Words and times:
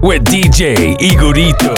with 0.00 0.22
DJ 0.24 0.96
Igorito. 1.00 1.74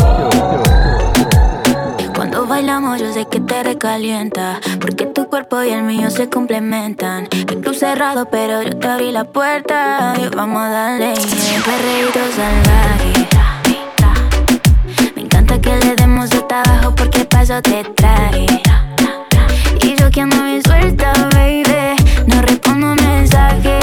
Cuando 2.14 2.46
bailamos 2.46 3.00
yo 3.00 3.12
sé 3.12 3.26
que 3.30 3.40
te 3.40 3.62
recalienta 3.62 4.60
Porque 4.78 5.06
tu 5.06 5.26
cuerpo 5.28 5.62
y 5.62 5.70
el 5.70 5.84
mío 5.84 6.10
se 6.10 6.28
complementan 6.28 7.28
El 7.32 7.60
club 7.60 7.74
cerrado 7.74 8.26
pero 8.26 8.62
yo 8.62 8.76
te 8.78 8.88
abrí 8.88 9.10
la 9.10 9.24
puerta 9.24 10.14
Y 10.18 10.28
vamos 10.34 10.62
a 10.62 10.68
darle 10.68 11.14
yeah. 11.14 11.62
Perreíto 11.64 12.20
salvaje 12.36 13.28
Me 15.16 15.22
encanta 15.22 15.58
que 15.58 15.74
le 15.76 15.96
demos 15.96 16.30
hasta 16.30 16.60
abajo 16.60 16.94
porque 16.94 17.24
paso 17.24 17.62
te 17.62 17.84
traje 17.84 18.46
Y 19.82 19.96
yo 19.96 20.10
que 20.10 20.20
ando 20.20 20.44
bien 20.44 20.62
suelta 20.62 21.12
baby 21.32 21.96
No 22.26 22.42
respondo 22.42 22.94
mensajes 22.96 23.79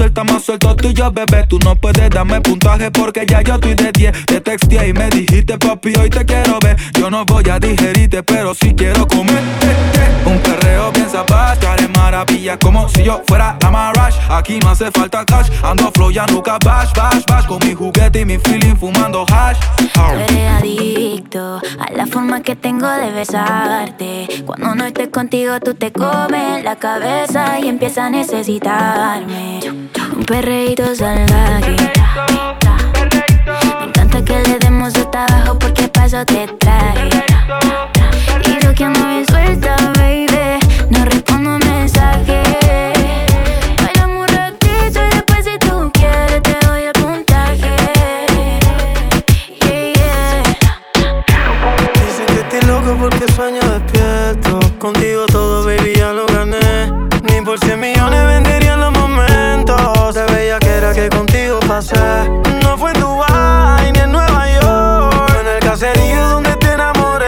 suelta 0.00 0.24
más 0.24 0.42
suelto 0.42 0.74
tú 0.76 0.88
y 0.88 0.94
yo, 0.94 1.12
bebé 1.12 1.46
Tú 1.46 1.58
no 1.58 1.76
puedes 1.76 2.08
darme 2.08 2.40
puntaje 2.40 2.90
porque 2.90 3.26
ya 3.26 3.42
yo 3.42 3.56
estoy 3.56 3.74
de 3.74 3.92
10 3.92 4.24
Te 4.24 4.40
texteé 4.40 4.88
y 4.88 4.92
me 4.94 5.10
dijiste, 5.10 5.58
papi, 5.58 5.92
hoy 6.00 6.08
te 6.08 6.24
quiero 6.24 6.58
ver 6.60 6.76
Yo 6.98 7.10
no 7.10 7.26
voy 7.26 7.44
a 7.50 7.58
digerirte, 7.58 8.22
pero 8.22 8.54
sí 8.54 8.72
quiero 8.74 9.06
comer. 9.06 9.42
Un 10.24 10.38
perreo 10.38 10.90
bien 10.92 11.06
que 11.60 11.66
haré 11.66 11.88
maravilla 11.88 12.58
Como 12.58 12.88
si 12.88 13.02
yo 13.02 13.22
fuera 13.26 13.56
la 13.60 13.70
Marash 13.70 14.16
Aquí 14.30 14.58
no 14.60 14.70
hace 14.70 14.90
falta 14.90 15.24
cash 15.24 15.50
Ando 15.62 15.90
flow, 15.92 16.10
ya 16.10 16.26
nunca 16.26 16.56
bash, 16.64 16.92
bash, 16.94 17.22
bash 17.26 17.46
Con 17.46 17.58
mi 17.66 17.74
juguete 17.74 18.20
y 18.20 18.24
mi 18.24 18.38
feeling 18.38 18.76
fumando 18.76 19.26
hash 19.30 19.58
eres 20.12 20.50
adicto 20.50 21.60
a 21.78 21.92
la 21.92 22.06
forma 22.06 22.42
que 22.42 22.56
tengo 22.56 22.88
de 22.88 23.10
besarte. 23.10 24.28
Cuando 24.44 24.74
no 24.74 24.84
estés 24.84 25.08
contigo, 25.08 25.60
tú 25.60 25.74
te 25.74 25.92
comes 25.92 26.64
la 26.64 26.76
cabeza 26.76 27.58
y 27.60 27.68
empiezas 27.68 28.06
a 28.06 28.10
necesitarme. 28.10 29.60
Un 30.16 30.24
perreíto 30.24 30.94
salvaje. 30.94 31.76
Me 33.78 33.86
encanta 33.86 34.24
que 34.24 34.40
le 34.40 34.58
demos 34.58 34.94
hasta 34.96 35.24
abajo 35.24 35.58
porque 35.58 35.88
paso 35.88 36.24
te 36.24 36.46
traje. 36.58 37.08
Y 38.46 38.64
yo 38.64 38.74
que 38.74 38.84
ando 38.84 39.06
bien 39.06 39.26
suelta, 39.26 39.76
baby. 39.96 40.29
No 61.80 62.76
fue 62.76 62.92
en 62.92 63.00
Dubai 63.00 63.90
ni 63.92 64.00
en 64.00 64.12
Nueva 64.12 64.46
York. 64.60 65.32
En 65.40 65.46
el 65.48 65.60
caserío 65.60 66.28
donde 66.28 66.54
te 66.56 66.72
enamoré. 66.74 67.24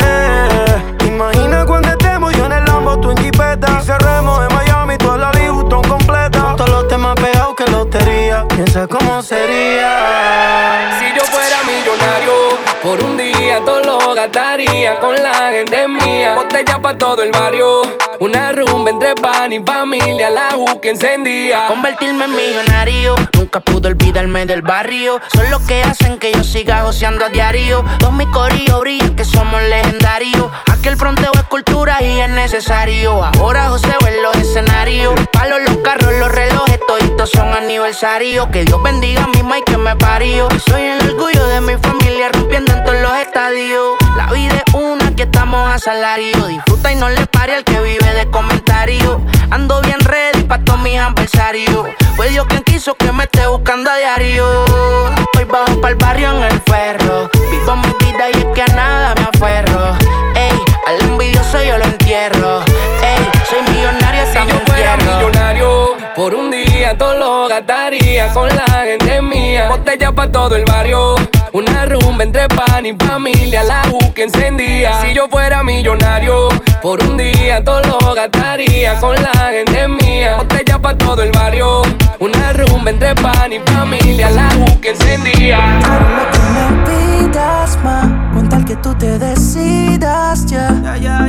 Imagina 1.06 1.64
cuando 1.64 1.88
estemos 1.88 2.36
yo 2.36 2.44
en 2.44 2.52
el 2.52 2.64
Lambo, 2.66 3.00
tú 3.00 3.12
en 3.12 3.16
Jipeta. 3.16 3.78
Y 3.80 3.82
cerremos 3.86 4.46
en 4.46 4.54
Miami, 4.54 4.98
toda 4.98 5.16
la 5.16 5.32
Louis 5.32 5.50
Vuitton 5.52 5.82
completa. 5.84 6.54
Todos 6.54 6.68
los 6.68 6.86
temas 6.86 7.14
pegados 7.14 7.54
que 7.56 7.64
lotería. 7.70 8.46
Piensa 8.48 8.86
cómo 8.86 9.22
sería. 9.22 10.98
Con 15.00 15.16
la 15.16 15.50
gente 15.50 15.88
mía. 15.88 16.36
Botella 16.36 16.80
pa' 16.80 16.96
todo 16.96 17.24
el 17.24 17.32
barrio, 17.32 17.82
una 18.20 18.52
rumba 18.52 18.90
entre 18.90 19.16
pan 19.16 19.52
y 19.52 19.58
familia, 19.58 20.30
la 20.30 20.56
U 20.56 20.80
que 20.80 20.90
encendía. 20.90 21.66
Convertirme 21.66 22.26
en 22.26 22.36
millonario, 22.36 23.16
nunca 23.36 23.58
pude 23.58 23.88
olvidarme 23.88 24.46
del 24.46 24.62
barrio. 24.62 25.20
Son 25.34 25.50
los 25.50 25.60
que 25.62 25.82
hacen 25.82 26.20
que 26.20 26.30
yo 26.32 26.44
siga 26.44 26.84
goceando 26.84 27.24
a 27.24 27.30
diario. 27.30 27.84
Mis 28.12 28.28
corillos 28.28 28.80
brillan 28.80 29.16
que 29.16 29.24
somos 29.24 29.60
legendarios. 29.62 30.48
Aquel 30.70 30.96
fronteo 30.96 31.32
es 31.34 31.42
cultura 31.44 32.00
y 32.00 32.20
es 32.20 32.30
necesario. 32.30 33.24
Ahora 33.24 33.70
José 33.70 33.88
en 34.06 34.22
los 34.22 34.36
escenarios. 34.36 35.14
Palos, 35.32 35.60
los 35.66 35.78
carros, 35.78 36.12
los 36.20 36.30
relojes, 36.30 36.78
toditos 36.86 37.30
son 37.30 37.52
aniversarios. 37.52 38.46
Que 38.48 38.64
Dios 38.64 38.80
bendiga 38.82 39.24
a 39.24 39.26
mi 39.26 39.38
y 39.58 39.62
que 39.64 39.76
me 39.76 39.96
parió. 39.96 40.48
Soy 40.68 40.82
el 40.82 41.10
orgullo 41.10 41.46
de 41.48 41.60
mi 41.62 41.76
familia 41.78 42.28
rompiendo 42.32 42.72
en 42.72 42.84
todos 42.84 43.00
los 43.00 43.16
estadios. 43.16 43.96
La 44.16 44.26
vida 44.26 44.62
es 44.66 44.74
una, 44.74 45.08
aquí 45.08 45.22
estamos 45.22 45.68
a 45.68 45.78
salario. 45.78 46.46
Disfruta 46.46 46.92
y 46.92 46.96
no 46.96 47.08
le 47.08 47.26
pare 47.26 47.56
al 47.56 47.64
que 47.64 47.80
vive 47.80 48.12
de 48.14 48.30
comentarios. 48.30 49.18
Ando 49.50 49.80
bien 49.80 50.00
ready 50.00 50.42
pa' 50.44 50.58
todos 50.58 50.80
mis 50.80 50.98
adversarios. 50.98 51.86
Fue 52.16 52.28
Dios 52.28 52.46
quien 52.46 52.62
quiso 52.62 52.94
que 52.94 53.10
me 53.12 53.24
esté 53.24 53.46
buscando 53.46 53.90
a 53.90 53.96
diario. 53.96 54.46
Hoy 55.38 55.44
bajo 55.44 55.80
pa'l 55.80 55.94
barrio 55.94 56.30
en 56.30 56.42
el 56.44 56.60
ferro. 56.60 57.30
Vivo 57.50 57.76
mi 57.76 57.88
vida 58.04 58.28
y 58.34 58.38
es 58.38 58.46
que 58.54 58.62
a 58.62 58.66
nada 58.74 59.14
me 59.14 59.22
aferro. 59.22 59.96
Ey, 60.34 60.60
al 60.86 61.00
envidioso 61.08 61.62
yo 61.62 61.78
lo 61.78 61.84
entierro. 61.84 62.60
Ey, 63.02 63.30
soy 63.48 63.62
millonario 63.74 64.22
hasta 64.22 64.44
Si 64.44 64.48
yo 64.48 64.60
fuera 64.66 64.96
millonario, 64.98 65.96
por 66.14 66.34
un 66.34 66.50
día 66.50 66.96
todo 66.98 67.14
lo 67.14 67.48
gastaría 67.48 68.32
con 68.32 68.48
la 68.48 68.66
gente 68.84 69.22
mía. 69.22 69.68
Botella 69.68 70.12
pa' 70.12 70.30
todo 70.30 70.54
el 70.56 70.64
barrio, 70.64 71.14
una 71.52 71.84
rumba 71.84 72.24
entre 72.24 72.48
pan 72.48 72.86
y 72.86 72.94
familia, 72.94 73.62
la 73.64 73.82
U 73.92 74.12
que 74.14 74.24
encendía. 74.24 75.00
Si 75.02 75.14
yo 75.14 75.28
fuera 75.28 75.62
millonario, 75.62 76.48
por 76.80 77.02
un 77.02 77.16
día 77.16 77.62
todo 77.62 77.82
lo 77.82 78.14
gastaría 78.14 78.98
con 79.00 79.14
la 79.14 79.32
gente 79.50 79.88
mía. 79.88 80.36
Botella 80.38 80.78
pa' 80.78 80.96
todo 80.96 81.22
el 81.22 81.30
barrio, 81.30 81.82
una 82.18 82.52
rumba 82.52 82.90
entre 82.90 83.14
pan 83.14 83.52
y 83.52 83.58
familia, 83.60 84.30
la 84.30 84.48
U 84.58 84.80
que 84.80 84.90
encendía. 84.90 85.58
Haré 85.78 86.08
lo 86.16 86.30
que 86.32 86.38
me 86.54 87.28
pidas, 87.28 87.78
ma, 87.84 88.30
con 88.34 88.48
tal 88.48 88.64
que 88.64 88.76
tú 88.76 88.94
te 88.94 89.18
decidas 89.18 90.46
ya. 90.46 90.70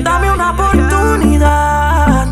Dame 0.03 0.31
una 0.31 0.51
oportunidad, 0.51 2.27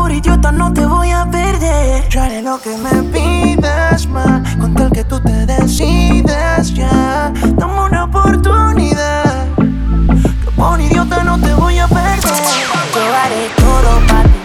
por 0.00 0.10
idiota 0.10 0.50
no 0.50 0.72
te 0.72 0.86
voy 0.86 1.10
a 1.10 1.30
perder. 1.30 2.08
Yo 2.08 2.22
haré 2.22 2.40
lo 2.40 2.58
que 2.60 2.74
me 2.78 3.02
pidas, 3.14 4.06
ma, 4.06 4.42
con 4.58 4.74
tal 4.74 4.90
que 4.90 5.04
tú 5.04 5.20
te 5.20 5.44
decidas 5.44 6.72
ya. 6.72 7.30
Dame 7.58 7.80
una 7.88 8.04
oportunidad, 8.04 9.46
que 10.42 10.50
por 10.56 10.80
idiota 10.80 11.22
no 11.22 11.38
te 11.38 11.52
voy 11.54 11.78
a 11.78 11.86
perder. 11.86 12.20
Yo 12.94 13.14
haré 13.22 13.42
todo 13.64 13.92
para 14.08 14.22
ti, 14.22 14.40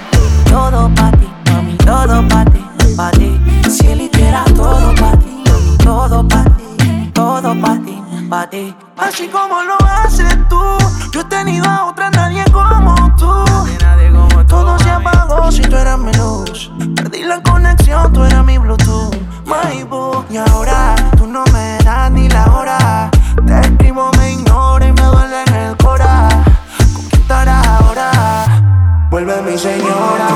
todo 0.49 0.93
para 0.93 1.17
ti, 1.17 1.27
mami, 1.51 1.77
todo 1.77 2.27
para 2.27 2.51
ti, 2.51 2.61
para 2.97 3.11
ti. 3.11 3.39
Si 3.69 3.87
él 3.87 4.01
hiciera 4.01 4.43
todo 4.55 4.93
para 4.95 5.17
ti, 5.19 5.43
todo 5.83 6.27
para 6.27 6.49
ti, 6.57 7.11
todo 7.13 7.61
para 7.61 7.79
ti, 7.85 7.97
para 8.29 8.49
ti. 8.49 8.75
Así 8.97 9.27
como 9.29 9.63
lo 9.63 9.77
haces 9.87 10.37
tú, 10.49 10.61
yo 11.13 11.21
he 11.21 11.25
tenido 11.25 11.65
a 11.69 11.85
otra 11.85 12.09
nadie 12.09 12.43
como 12.51 12.93
tú. 13.15 13.25
Todo 14.47 14.77
se 14.79 14.89
apagó 14.89 15.51
si 15.51 15.61
tú 15.61 15.75
eras 15.75 15.97
mi 15.97 16.13
luz. 16.13 16.71
Perdí 16.95 17.23
la 17.23 17.41
conexión, 17.41 18.11
tú 18.13 18.23
eras 18.23 18.43
mi 18.45 18.57
Bluetooth. 18.57 19.15
My 19.45 19.83
boo. 19.83 20.25
Y 20.29 20.37
ahora 20.37 20.95
tú 21.17 21.27
no 21.27 21.43
me 21.53 21.77
das 21.83 22.11
ni 22.11 22.27
la 22.29 22.45
hora. 22.45 23.09
Te 23.45 23.59
escribo, 23.59 24.11
me 24.17 24.31
ignora 24.33 24.87
y 24.87 24.91
me 24.91 25.03
duele 25.03 25.43
en 25.47 25.53
el 25.53 25.77
cora. 25.77 26.29
¿Con 26.93 27.05
quién 27.09 27.49
ahora? 27.49 28.45
Vuelve 29.09 29.41
mi 29.43 29.57
señora. 29.57 30.27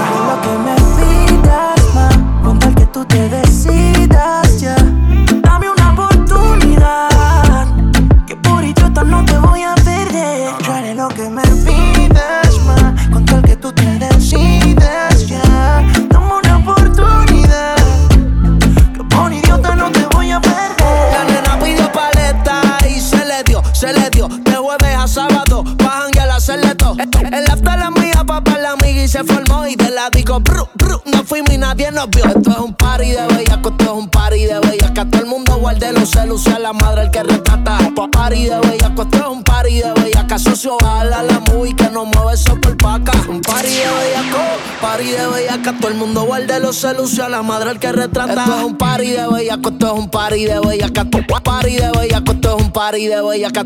Disco, 30.12 30.40
bru, 30.40 30.68
bru, 30.76 31.02
no 31.06 31.24
fuimos 31.24 31.54
y 31.54 31.58
nadie 31.58 31.92
nos 31.92 32.10
vio. 32.10 32.26
Esto 32.26 32.52
es 32.52 32.58
un 32.58 32.74
party 32.74 33.12
de 33.12 33.28
bellaco, 33.28 33.70
esto 33.70 33.84
es 33.84 33.92
un 33.92 34.10
party 34.10 34.46
de 34.46 34.60
bellaca. 34.60 35.06
Todo 35.06 35.22
el 35.22 35.28
mundo 35.28 35.58
guarde 35.58 35.92
los 35.94 36.10
celos, 36.10 36.48
a 36.48 36.60
la 36.60 36.74
madre 36.74 37.04
el 37.04 37.12
que 37.12 37.24
retrata. 37.24 37.78
Party 38.12 38.46
de 38.46 38.60
bellaco, 38.60 39.04
esto 39.04 39.18
es 39.18 39.26
un 39.26 39.44
party 39.44 39.82
de 39.82 39.94
bellaca. 39.94 40.40
Socio, 40.40 40.78
bala 40.78 41.24
la 41.24 41.40
movie 41.40 41.76
que 41.76 41.90
no 41.90 42.06
mueve 42.06 42.34
eso 42.34 42.56
por 42.62 42.78
paca. 42.78 43.12
Un 43.28 43.42
party 43.42 43.70
de 43.70 43.88
bellaco, 44.00 44.40
party 44.82 45.06
de 45.06 45.28
bellaca. 45.28 45.74
Todo 45.80 45.88
el 45.90 45.96
mundo 45.96 46.24
guarde 46.24 46.60
los 46.60 46.78
celos, 46.78 47.18
a 47.20 47.30
la 47.30 47.42
madre 47.42 47.72
el 47.72 47.80
que 47.80 47.92
retrata. 47.92 48.34
Esto 48.34 48.58
es 48.58 48.64
un 48.64 48.78
party 48.78 49.10
de 49.10 49.28
bellaco, 49.28 49.70
esto 49.70 49.88
es 49.88 49.94
un 49.94 50.10
party 50.10 50.46
de 50.46 50.60
bellaca. 50.60 51.06
Party 51.44 51.76
de 51.76 51.92
bellaco, 51.92 52.32
esto 52.32 52.58
es 52.58 52.64
un 52.64 52.72
party 52.72 53.08
de 53.08 53.22
bellaca. 53.22 53.66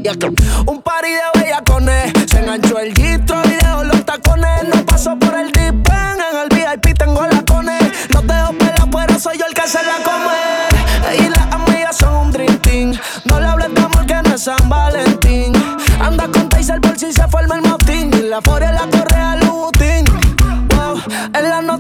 Un 0.66 0.82
party 0.82 1.10
de 1.10 1.42
bellacones, 1.42 2.14
se 2.28 2.40
enganchó 2.40 2.80
el 2.80 2.94
gistro 2.94 3.42
y 3.46 3.50
dejó 3.50 3.84
los 3.84 4.06
tacones. 4.06 4.64
No 4.74 4.86
pasó 4.86 5.18
por 5.20 5.36
el 5.36 5.52
deep 5.52 5.88
en 5.88 6.20
el 6.20 6.23
VIP 6.84 6.98
tengo 6.98 7.26
la 7.26 7.42
cone. 7.44 7.78
Los 8.10 8.26
dejo 8.28 8.54
pelados, 8.54 8.90
pero 8.92 9.20
soy 9.20 9.38
yo 9.38 9.46
el 9.46 9.54
que 9.54 9.68
se 9.68 9.80
la 9.84 9.98
come. 10.04 11.18
Y 11.20 11.30
las 11.30 11.52
amigas 11.52 11.98
son 11.98 12.16
un 12.28 12.32
dream 12.32 12.58
team. 12.60 12.94
No 13.26 13.40
le 13.40 13.48
hables 13.48 13.74
de 13.74 13.82
amor 13.82 14.06
que 14.06 14.22
no 14.22 14.36
es 14.36 14.44
San 14.44 14.70
Valentín. 14.70 15.54
Anda 16.00 16.28
con 16.28 16.50
Taser 16.50 16.82
por 16.82 16.98
si 16.98 17.12
se 17.12 17.28
forma 17.28 17.56
el 17.56 17.62
motín. 17.62 18.12
Y 18.14 18.30
la 18.30 18.42
furia 18.42 18.72
la 18.72 18.88
correa 18.88 19.36
Lutin. 19.38 20.06
Wow, 20.70 21.02
en 21.34 21.50
la 21.50 21.62
bien 21.62 21.73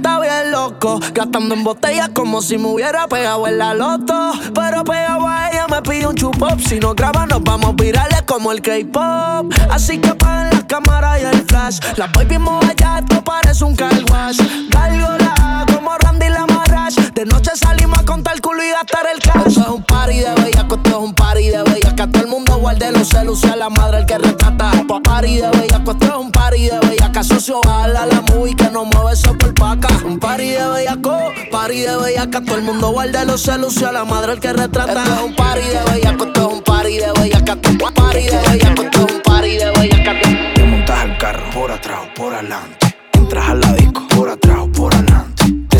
Gastando 0.83 1.55
en 1.55 1.63
botellas 1.63 2.09
como 2.09 2.41
si 2.41 2.57
me 2.57 2.67
hubiera 2.67 3.07
pegado 3.07 3.47
en 3.47 3.57
la 3.57 3.73
loto. 3.73 4.33
Pero 4.53 4.83
pegado 4.83 5.25
a 5.27 5.49
ella 5.49 5.65
me 5.69 5.81
pide 5.81 6.07
un 6.07 6.15
chupop. 6.15 6.59
Si 6.59 6.77
no 6.77 6.93
graba, 6.93 7.25
nos 7.25 7.41
vamos 7.41 7.75
virales 7.77 8.21
como 8.23 8.51
el 8.51 8.61
K-pop. 8.61 9.53
Así 9.71 9.99
que 9.99 10.09
apaguen 10.09 10.49
las 10.49 10.65
cámaras 10.65 11.21
y 11.21 11.25
el 11.25 11.45
flash. 11.45 11.79
La 11.95 12.07
voy 12.13 12.25
vimos 12.25 12.65
allá, 12.65 12.99
esto 12.99 13.23
parece 13.23 13.63
un 13.63 13.75
car 13.77 13.93
wash. 14.11 14.39
la 14.71 15.65
como 15.73 15.97
Randy 15.97 16.27
la 16.27 16.52
De 16.95 17.25
noche 17.25 17.51
salimos 17.55 17.99
a 17.99 18.05
contar 18.05 18.35
el 18.35 18.41
culo 18.41 18.63
y 18.63 18.69
gastar 18.69 19.05
el 19.13 19.19
cash. 19.19 19.47
Esto 19.47 19.61
es 19.61 19.67
un 19.67 19.83
party 19.83 20.19
de 20.19 20.33
bella, 20.35 20.61
esto 20.61 20.79
es 20.85 20.93
un 20.95 21.13
party 21.13 21.49
de 21.49 21.63
bella. 21.63 21.95
Que 21.95 22.07
todo 22.07 22.21
el 22.21 22.27
mundo 22.27 22.57
guarde 22.57 22.91
los 22.91 23.09
celos, 23.09 23.43
a 23.45 23.55
la 23.55 23.69
madre 23.69 23.99
el 23.99 24.05
que 24.05 24.17
retrata. 24.17 24.71
Party 25.03 25.37
de 25.37 25.49
bella, 25.49 25.77
esto 25.77 25.97
es 26.01 26.15
un 26.15 26.31
party 26.31 26.69
de 26.69 26.79
bella. 26.79 27.11
Que 27.11 27.19
asocio 27.19 27.61
a 27.69 27.87
la 27.87 28.21
movie 28.21 28.55
que 28.55 28.69
no 28.69 28.85
mueve 28.85 29.13
eso 29.13 29.37
por 29.37 29.53
paca. 29.53 29.87
Un 30.05 30.19
party 30.19 30.49
de 30.49 30.67
bellaco, 30.67 31.17
party 31.51 31.79
de 31.81 31.97
bellaca. 31.97 32.41
Todo 32.41 32.55
el 32.55 32.63
mundo 32.63 32.91
guarde 32.91 33.25
los 33.25 33.41
celos, 33.41 33.81
a 33.83 33.91
la 33.91 34.05
madre 34.05 34.33
el 34.33 34.39
que 34.39 34.53
retrata. 34.53 35.03
Esto 35.03 35.15
es 35.15 35.21
un 35.21 35.35
party 35.35 35.61
de 35.61 35.83
bellaco, 35.91 36.25
esto 36.25 36.47
es 36.47 36.53
un 36.53 36.61
party 36.63 36.97
de 36.97 37.11
bellaca. 37.11 37.55
Party 37.95 38.23
de 38.23 38.39
bellaco, 38.49 38.81
esto 38.83 39.05
es 39.05 39.13
un 39.13 39.21
party 39.21 39.57
de 39.57 39.71
bellaca. 39.71 40.19
Te 40.55 40.63
montas 40.63 40.99
al 40.99 41.17
carro 41.17 41.49
por 41.53 41.71
atrás 41.71 41.99
o 42.03 42.13
por 42.13 42.33
adelante. 42.33 42.95
Entras 43.13 43.49
al 43.49 43.59
la 43.61 43.73
disco 43.73 44.07
por 44.09 44.29
atrás 44.29 44.57
o 44.59 44.71
por 44.71 44.93
adelante. 44.93 45.32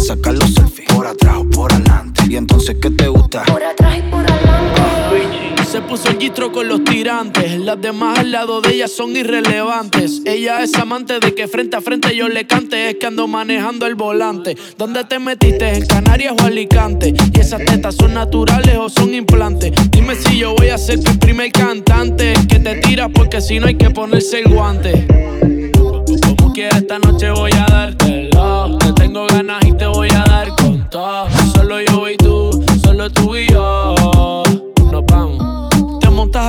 Te 0.03 0.09
sacas 0.09 0.33
los 0.33 0.53
selfies 0.53 0.89
por 0.93 1.07
atrás 1.07 1.37
o 1.37 1.49
por 1.49 1.71
adelante. 1.71 2.23
Y 2.29 2.35
entonces, 2.35 2.75
¿qué 2.81 2.89
te 2.89 3.07
gusta? 3.07 3.43
Por 3.43 3.63
atrás 3.63 3.99
y 3.99 4.01
por 4.11 4.29
adelante. 4.29 5.63
Se 5.71 5.79
puso 5.79 6.09
el 6.09 6.17
gistro 6.17 6.51
con 6.51 6.67
los 6.67 6.83
tirantes. 6.83 7.57
Las 7.61 7.79
demás 7.79 8.19
al 8.19 8.33
lado 8.33 8.59
de 8.59 8.73
ella 8.73 8.89
son 8.89 9.15
irrelevantes. 9.15 10.21
Ella 10.25 10.61
es 10.61 10.75
amante 10.75 11.21
de 11.21 11.33
que 11.33 11.47
frente 11.47 11.77
a 11.77 11.81
frente 11.81 12.13
yo 12.17 12.27
le 12.27 12.45
cante. 12.45 12.89
Es 12.89 12.95
que 12.95 13.05
ando 13.05 13.29
manejando 13.29 13.85
el 13.85 13.95
volante. 13.95 14.57
¿Dónde 14.77 15.05
te 15.05 15.19
metiste? 15.19 15.73
¿En 15.73 15.85
Canarias 15.85 16.33
o 16.37 16.47
Alicante? 16.47 17.13
¿Y 17.33 17.39
esas 17.39 17.63
tetas 17.63 17.95
son 17.95 18.13
naturales 18.13 18.75
o 18.77 18.89
son 18.89 19.13
implantes? 19.13 19.71
Dime 19.89 20.15
si 20.15 20.37
yo 20.37 20.53
voy 20.53 20.67
a 20.67 20.77
ser 20.77 21.01
tu 21.01 21.17
primer 21.17 21.49
cantante. 21.53 22.33
Que 22.49 22.59
te 22.59 22.75
tiras 22.81 23.09
porque 23.13 23.39
si 23.39 23.57
no 23.57 23.67
hay 23.67 23.75
que 23.75 23.89
ponerse 23.89 24.41
el 24.41 24.53
guante. 24.53 25.07
Como 25.41 26.53
esta 26.55 26.99
noche 26.99 27.31
voy 27.31 27.51
a 27.53 27.65
dártelo. 27.65 28.62
Te 28.62 28.62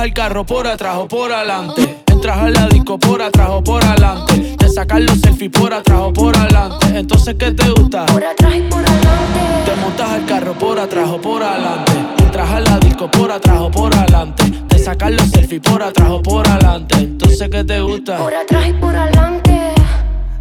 al 0.05 0.13
carro 0.13 0.45
por 0.45 0.67
atrás 0.67 0.97
o 0.97 1.07
por 1.07 1.33
adelante. 1.33 2.03
Entras 2.05 2.37
al 2.37 2.53
la 2.53 2.67
disco 2.67 2.99
por 2.99 3.23
atrás 3.23 3.49
o 3.49 3.63
por 3.63 3.83
adelante. 3.83 4.55
Te 4.55 4.69
sacas 4.69 5.01
los 5.01 5.19
selfies 5.19 5.49
por 5.49 5.73
atrás 5.73 5.99
o 5.99 6.13
por 6.13 6.37
adelante. 6.37 6.85
Entonces, 6.93 7.35
¿qué 7.39 7.51
te 7.51 7.67
gusta? 7.71 8.05
Por 8.05 8.23
atrás 8.23 8.53
y 8.55 8.61
por 8.69 8.87
adelante. 8.87 9.39
Te 9.65 9.75
montas 9.81 10.09
al 10.11 10.25
carro 10.27 10.53
por 10.53 10.79
atrás 10.79 11.09
o 11.09 11.19
por 11.19 11.41
adelante. 11.41 11.91
Entras 12.19 12.51
al 12.51 12.63
la 12.65 12.77
disco 12.77 13.09
por 13.09 13.31
atrás 13.31 13.57
o 13.59 13.71
por 13.71 13.95
adelante. 13.95 14.43
Te 14.67 14.77
sacas 14.77 15.11
los 15.11 15.27
selfies 15.27 15.61
por 15.61 15.81
atrás 15.81 16.09
o 16.11 16.21
por 16.21 16.47
adelante. 16.47 16.95
Entonces, 16.97 17.49
¿qué 17.49 17.63
te 17.63 17.81
gusta? 17.81 18.17
Por 18.17 18.35
atrás 18.35 18.67
y 18.67 18.73
por 18.73 18.95
adelante. 18.95 19.44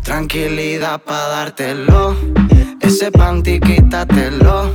Tranquilidad 0.04 1.00
pa' 1.00 1.28
dártelo. 1.28 2.14
Ese 2.78 3.10
panty 3.10 3.58
quítatelo. 3.58 4.70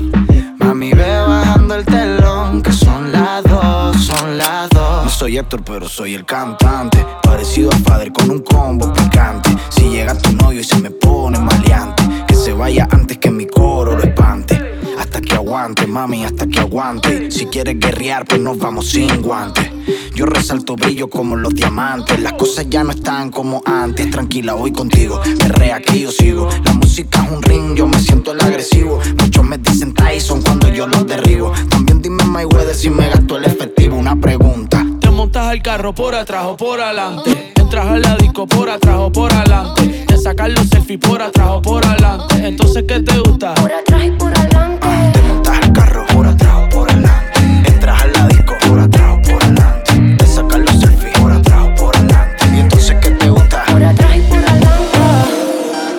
Mami, 0.58 0.92
ve 0.92 1.20
bajando 1.20 1.76
el 1.76 1.86
telón. 1.86 2.64
Que 2.64 2.72
son 2.72 3.12
las 3.12 3.44
dos, 3.44 3.96
son 4.04 4.40
las 4.40 4.70
dos. 4.72 5.04
No 5.06 5.10
soy 5.10 5.38
Héctor, 5.38 5.64
pero 5.64 5.88
soy 5.88 6.16
el 6.16 6.26
cantante. 6.26 7.06
Parecido 7.22 7.70
a 7.72 7.78
Fader 7.78 8.12
con 8.12 8.32
un 8.32 8.40
combo 8.40 8.92
picante. 8.92 9.56
Si 9.70 9.90
llega 9.90 10.18
tu 10.18 10.34
novio 10.34 10.62
y 10.62 10.64
se 10.64 10.78
me 10.78 10.90
pone 10.90 11.38
maleante. 11.38 12.04
Que 12.28 12.34
se 12.34 12.52
vaya 12.52 12.88
antes 12.90 13.20
que 13.20 13.30
mi 13.30 13.46
coro 13.46 13.96
lo 13.96 14.02
espante. 14.04 14.79
Hasta 15.00 15.22
que 15.22 15.34
aguante, 15.34 15.88
mami, 15.88 16.26
hasta 16.26 16.46
que 16.46 16.60
aguante. 16.60 17.32
Si 17.32 17.46
quieres 17.46 17.80
guerrear, 17.80 18.26
pues 18.26 18.42
nos 18.42 18.58
vamos 18.58 18.90
sin 18.90 19.22
guantes. 19.22 19.72
Yo 20.14 20.26
resalto 20.26 20.76
brillo 20.76 21.10
como 21.10 21.38
los 21.38 21.56
diamantes. 21.56 22.20
Las 22.20 22.34
cosas 22.34 22.68
ya 22.70 22.84
no 22.84 22.92
están 22.92 23.32
como 23.32 23.64
antes. 23.66 24.12
Tranquila, 24.12 24.56
voy 24.56 24.74
contigo. 24.74 25.22
Perrea 25.40 25.78
aquí 25.78 26.02
yo 26.02 26.12
sigo. 26.12 26.50
La 26.66 26.74
música 26.74 27.24
es 27.24 27.32
un 27.32 27.42
ring, 27.42 27.76
yo 27.76 27.88
me 27.88 27.98
siento 27.98 28.34
el 28.34 28.42
agresivo. 28.42 29.00
Muchos 29.22 29.46
me 29.46 29.58
dicen 29.58 29.94
Tyson 29.94 30.42
cuando 30.42 30.68
yo 30.68 30.86
los 30.86 31.08
derribo. 31.08 31.54
También 31.70 32.02
dime 32.02 32.26
Mayweather 32.26 32.76
si 32.76 32.90
me 32.90 33.08
gasto 33.08 33.38
el 33.38 33.46
efectivo. 33.46 33.96
Una 33.96 34.20
pregunta. 34.20 34.89
Te 35.20 35.24
montas 35.24 35.48
al 35.48 35.62
carro 35.62 35.94
por 35.94 36.16
atrás 36.16 36.46
o 36.46 36.56
por 36.56 36.80
adelante. 36.80 37.52
Entras 37.58 37.88
al 37.88 38.02
la 38.02 38.16
disco 38.16 38.48
por 38.48 38.70
atrás 38.70 38.96
o 39.00 39.12
por 39.12 39.34
adelante. 39.34 40.06
Te 40.08 40.18
sacas 40.18 40.50
los 40.50 40.70
selfies 40.70 40.98
por 40.98 41.22
atrás 41.22 41.50
o 41.50 41.62
por 41.62 41.86
adelante. 41.86 42.36
Entonces, 42.48 42.86
¿qué 42.88 43.02
te 43.02 43.20
gusta? 43.20 43.54
Por 43.56 43.70
atrás 43.70 44.06
y 44.06 44.12
por 44.12 44.32
adelante. 44.32 44.88
Te 45.12 45.22
montas 45.24 45.60
al 45.62 45.74
carro 45.74 46.06
por 46.14 46.26
atrás 46.26 46.54
o 46.56 46.70
por 46.70 46.90
adelante. 46.90 47.42
Entras 47.68 48.02
al 48.02 48.14
la 48.14 48.28
disco 48.28 48.54
por 48.66 48.80
atrás 48.80 49.12
o 49.12 49.22
por 49.30 49.44
adelante. 49.44 50.16
Te 50.20 50.26
sacas 50.26 50.60
los 50.60 50.80
selfies 50.80 51.20
por 51.20 51.32
atrás 51.34 51.62
o 51.64 51.76
por 51.76 51.98
adelante. 51.98 52.46
Y 52.56 52.60
entonces, 52.62 52.96
¿qué 53.02 53.12
te 53.12 53.30
gusta? 53.30 53.66
Por 53.66 53.84
atrás 53.84 54.16
y 54.16 54.22
por 54.22 54.38
adelante. 54.38 55.00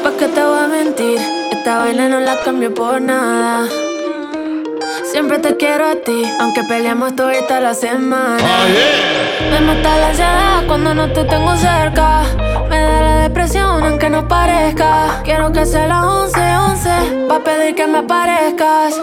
¿Pa' 0.02 0.12
qué 0.18 0.28
te 0.28 0.42
voy 0.42 0.58
a 0.60 0.66
mentir? 0.66 1.20
Esta 1.52 1.78
vaina 1.78 2.08
no 2.08 2.20
la 2.20 2.40
cambio 2.40 2.72
por 2.72 3.02
nada. 3.02 3.68
Siempre 5.20 5.38
te 5.38 5.54
quiero 5.58 5.86
a 5.86 5.96
ti, 5.96 6.24
aunque 6.40 6.64
peleamos 6.64 7.14
toda 7.14 7.60
la 7.60 7.74
semana. 7.74 8.38
Me 9.50 9.60
mata 9.60 9.98
la 9.98 10.08
ansiedad 10.08 10.62
cuando 10.66 10.94
no 10.94 11.12
te 11.12 11.24
tengo 11.24 11.54
cerca. 11.56 12.22
Me 12.70 12.80
da 12.80 13.02
la 13.02 13.16
depresión 13.16 13.84
aunque 13.84 14.08
no 14.08 14.26
parezca. 14.26 15.20
Quiero 15.22 15.52
que 15.52 15.66
sea 15.66 15.88
las 15.88 16.04
11, 16.06 16.40
11, 16.40 17.26
pa' 17.28 17.40
pedir 17.40 17.74
que 17.74 17.86
me 17.86 17.98
aparezcas. 17.98 18.94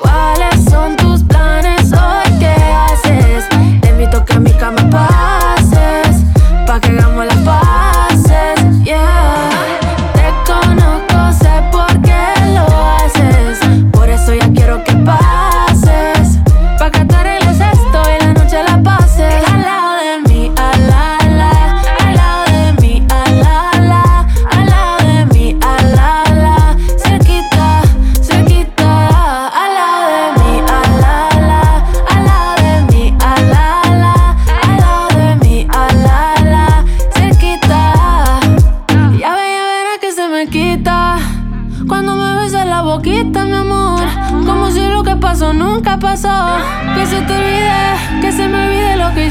¿Cuáles 0.00 0.64
son 0.70 0.94
tus 0.94 1.24
planes 1.24 1.92
hoy? 1.92 2.38
¿Qué 2.38 2.54
haces? 2.54 3.48
Te 3.80 3.88
invito 3.88 4.18
a 4.18 4.24
que 4.24 4.32
a 4.34 4.38
mi 4.38 4.52
cama 4.52 4.88
pases, 4.88 6.22
pa' 6.68 6.78
que 6.78 6.90
hagamos 6.90 7.26
las 7.26 7.38
paces, 7.38 8.84
yeah. 8.84 9.50
Te 10.14 10.32
conozco, 10.46 11.13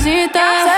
olvide 0.06 0.73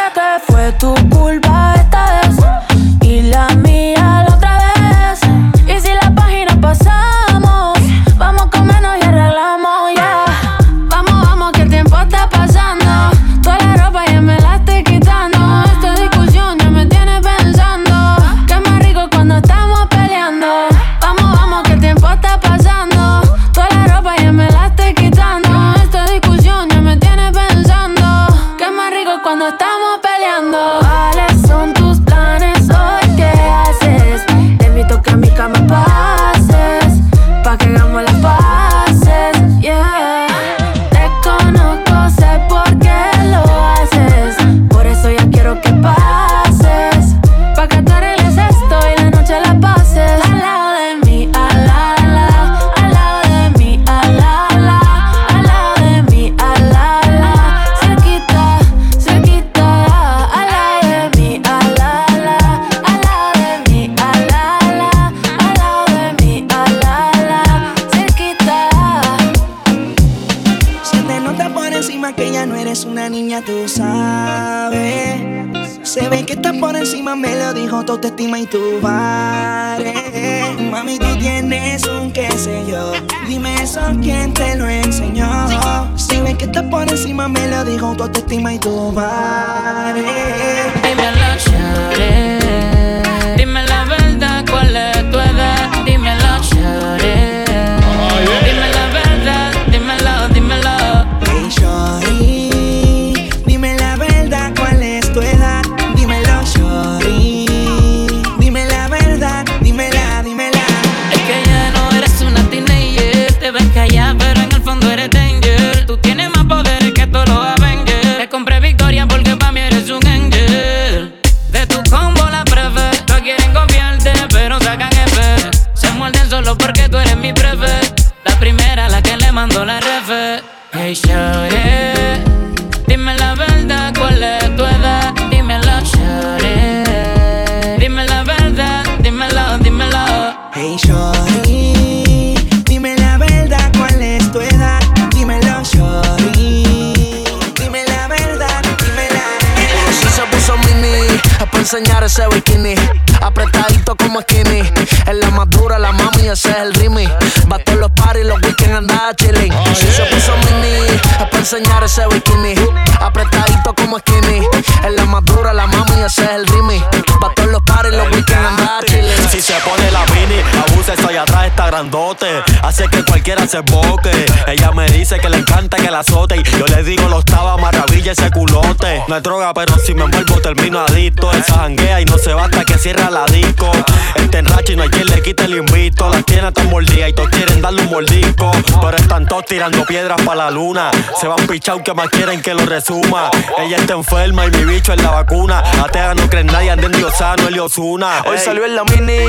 enseñar 151.65 152.03
ese 152.03 152.27
bikini. 152.27 152.75
Apretadito 153.21 153.95
como 153.95 154.21
skinny. 154.21 154.61
En 155.07 155.19
la 155.19 155.31
madura, 155.31 155.79
la 155.79 155.91
mami, 155.91 156.27
ese 156.27 156.51
es 156.51 156.57
el 156.57 156.73
rimi. 156.75 157.07
Va 157.51 157.57
todos 157.57 157.79
los 157.79 157.91
paris, 157.91 158.23
los 158.23 158.39
weekends 158.43 158.77
andaba 158.77 159.15
chilling. 159.15 159.51
Si 159.73 159.87
se 159.87 160.03
puso 160.03 160.33
mini, 160.45 160.75
es 160.85 161.01
para 161.17 161.39
enseñar 161.39 161.83
ese 161.83 162.05
bikini. 162.07 162.53
Apretadito 163.01 163.73
como 163.73 163.97
skinny. 163.97 164.47
En 164.83 164.95
la 164.95 165.05
madura, 165.05 165.53
la 165.53 165.65
mami, 165.65 166.01
ese 166.05 166.23
es 166.23 166.29
el 166.29 166.45
rimi. 166.47 166.83
Va 167.23 167.33
todos 167.33 167.49
los 167.49 167.61
paris, 167.63 167.93
los 167.93 168.11
weekends 168.11 168.47
andaba 168.47 168.79
chilling. 168.85 169.24
Si 169.35 169.41
se 169.41 169.53
pone 169.65 169.91
la 169.91 170.05
mini, 170.13 170.39
abusa, 170.65 170.93
estoy 170.93 171.17
atrás, 171.17 171.47
está 171.47 171.67
grandote. 171.67 172.41
Hace 172.63 172.87
que 172.87 173.03
cualquiera 173.03 173.45
se 173.45 173.59
boque. 173.59 174.25
Ella 174.47 174.71
me 174.71 174.85
dice 174.85 175.19
que 175.19 175.29
le 175.29 175.35
encanta 175.35 175.75
que 175.75 175.91
la 175.91 175.99
azote. 175.99 176.37
Y 176.37 176.43
yo 176.57 176.65
le 176.67 176.83
digo, 176.83 177.09
lo 177.09 177.19
estaba 177.19 177.57
maravilla 177.57 178.13
ese 178.13 178.31
culote. 178.31 179.03
No 179.09 179.17
es 179.17 179.23
droga, 179.23 179.53
pero 179.53 179.77
si 179.77 179.93
me 179.93 180.05
envuelvo 180.05 180.39
termino 180.39 180.79
adicto. 180.79 181.33
Esa 181.33 181.55
janguea 181.55 181.99
y 181.99 182.05
no 182.05 182.17
se 182.17 182.33
basta 182.33 182.63
que 182.63 182.77
cierra 182.77 183.09
la 183.09 183.25
disco. 183.25 183.69
Este 184.15 184.37
enracha 184.37 184.71
y 184.71 184.77
no 184.77 184.83
hay 184.83 184.89
quien 184.89 185.07
le 185.07 185.21
quite 185.21 185.43
el 185.43 185.57
invito. 185.57 186.09
Las 186.09 186.23
tiene 186.23 186.49
tan 186.53 186.69
mordidas 186.69 187.09
y 187.09 187.13
todos 187.13 187.29
quieren 187.29 187.61
darle 187.61 187.81
un 187.81 187.89
mordisco. 187.89 188.51
Pero 188.79 188.95
están 188.95 189.25
todos 189.25 189.43
tirando 189.47 189.83
piedras 189.85 190.21
para 190.21 190.45
la 190.45 190.51
luna. 190.51 190.91
Se 191.19 191.27
van 191.27 191.45
pichao 191.45 191.83
que 191.83 191.93
más 191.93 192.07
quieren 192.07 192.41
que 192.41 192.53
lo 192.53 192.65
resuma. 192.65 193.31
Ella 193.57 193.75
está 193.75 193.95
enferma 193.95 194.45
y 194.45 194.51
mi 194.51 194.63
bicho 194.63 194.93
es 194.93 195.03
la 195.03 195.11
vacuna. 195.11 195.61
Atea 195.83 196.15
no 196.15 196.29
creen 196.29 196.47
nadie, 196.47 196.71
anden 196.71 196.93
diosano, 196.93 197.49
el 197.49 197.59
Osuna. 197.59 198.23
Hoy 198.25 198.37
salió 198.37 198.63
en 198.63 198.77
la 198.77 198.85
mini, 198.85 199.24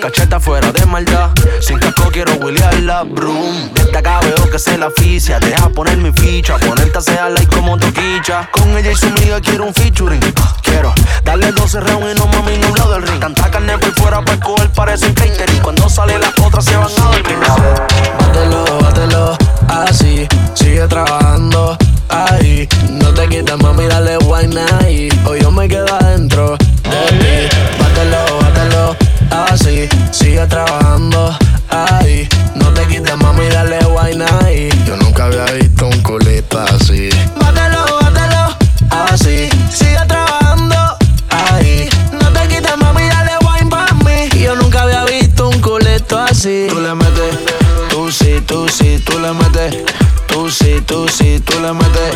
cacheta 0.00 0.38
fuera 0.38 0.70
de 0.70 0.84
maldad. 0.86 1.30
Sin 1.60 1.78
casco 1.78 2.10
quiero 2.12 2.32
la 2.82 3.02
Broom. 3.04 3.72
Desde 3.72 3.96
acá 3.96 4.20
veo 4.20 4.50
que 4.50 4.58
se 4.58 4.76
la 4.76 4.86
aficia. 4.86 5.40
Deja 5.40 5.68
poner 5.70 5.96
mi 5.96 6.12
ficha, 6.12 6.58
ponerte 6.58 6.96
a 6.96 6.98
hacer 6.98 7.32
like 7.32 7.54
como 7.54 7.78
toquicha. 7.78 8.48
Con 8.50 8.76
ella 8.76 8.92
y 8.92 8.94
su 8.94 9.06
amiga 9.06 9.40
quiero 9.40 9.64
un 9.64 9.74
featuring. 9.74 10.20
Quiero 10.62 10.92
darle 11.24 11.52
12 11.52 11.80
rounds 11.80 12.06
y 12.12 12.18
no 12.18 12.26
mami 12.26 12.58
no 12.58 12.90
del 12.90 13.02
ring. 13.02 13.18
Tanta 13.18 13.50
carne 13.50 13.78
por 13.78 13.94
fuera 13.94 14.22
para 14.22 14.40
coger 14.40 14.70
parece 14.72 15.06
un 15.06 15.14
catering. 15.14 15.62
Cuando 15.62 15.88
sale 15.88 16.18
las 16.18 16.32
otras 16.38 16.64
se 16.64 16.76
van 16.76 16.86
a 16.86 17.04
dormir. 17.04 17.38
Bátelo, 18.18 18.78
bátelo, 18.80 19.38
así. 19.68 20.28
Sigue 20.54 20.86
trabajando 20.86 21.78
ahí. 22.08 22.68
No 22.90 23.12
te 23.14 23.26
quites, 23.28 23.56
mami, 23.58 23.86
dale 23.86 24.18
wine 24.18 24.60
ahí. 24.80 25.08
Hoy 25.24 25.40
yo 25.40 25.50
me 25.50 25.66
quedo 25.66 25.94
adentro 25.94 26.56
de 26.58 27.48
ti. 27.48 27.56
Bátelo, 27.80 28.38
bátelo, 28.40 28.96
así. 29.30 29.88
Sigue 30.10 30.46
trabajando 30.46 31.36
ahí. 31.70 32.28
No 32.54 32.72
te 32.72 32.86
quites, 32.86 33.16
mami, 33.16 33.46
dale 33.48 33.78
wine 33.86 34.24
ahí. 34.44 34.68
Yo 34.86 34.96
nunca 34.96 35.26
había 35.26 35.44
visto 35.46 35.86
un 35.88 36.02
culito 36.02 36.60
así. 36.60 37.10
Bátelo, 37.40 37.84
bátelo, 38.00 38.56
así. 38.90 39.48
Sigue 39.72 40.00
trabajando 40.06 40.76
ahí. 41.30 41.88
No 42.12 42.30
te 42.32 42.48
quites, 42.48 42.76
mami, 42.76 43.08
dale 43.08 43.32
wine 43.40 43.70
pa' 43.70 43.92
mí. 44.04 44.28
Yo 44.38 44.54
nunca 44.56 44.82
había 44.82 45.04
visto 45.04 45.48
un 45.48 45.60
culito 45.60 46.18
así. 46.18 46.66
Tú 46.68 46.80
le 46.80 46.94
metes, 46.94 47.36
tú 47.90 48.10
sí, 48.10 48.42
tú 48.46 48.68
sí, 48.68 49.02
tú 49.04 49.18
le 49.18 49.32
metes. 49.32 49.76
Sí, 50.56 50.80
tú 50.86 51.08
sí, 51.08 51.40
tú 51.40 51.58
le 51.58 51.72
metes. 51.72 52.14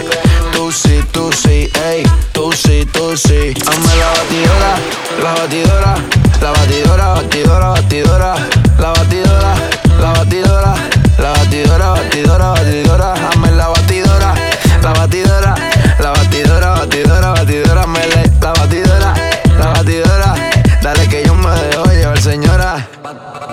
Tú 0.52 0.70
sí, 0.70 1.02
tú 1.10 1.28
sí, 1.32 1.68
ey. 1.84 2.04
Tú 2.30 2.52
sí, 2.52 2.86
tú 2.92 3.16
sí. 3.16 3.52
Hazme 3.66 3.96
la 3.96 4.10
batidora, 4.12 4.76
la 5.20 5.32
batidora, 5.32 5.94
la 6.40 6.50
batidora, 6.52 7.08
batidora, 7.14 7.68
batidora, 7.68 8.34
la 8.78 8.90
batidora, 8.92 9.54
la 9.98 10.10
batidora, 10.12 10.74
la 11.18 11.30
batidora, 11.32 11.88
batidora, 11.90 12.48
batidora. 12.50 13.12
Hazme 13.28 13.50
la 13.50 13.68
batidora, 13.68 14.34
la 14.82 14.92
batidora, 14.92 15.54
la 15.98 16.10
batidora, 16.12 16.70
batidora, 16.70 17.30
batidora. 17.32 17.86
Mele, 17.88 18.30
la 18.40 18.52
batidora, 18.52 19.14
la 19.58 19.66
batidora. 19.66 20.34
Dale 20.80 21.08
que 21.08 21.24
yo 21.26 21.34
me 21.34 21.50
dejo 21.50 21.86
llevar, 21.86 22.20
señora. 22.20 22.88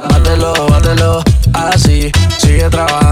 Bátelo, 0.10 0.54
bátelo, 0.68 1.24
así. 1.54 2.12
Sigue 2.38 2.70
trabajando. 2.70 3.05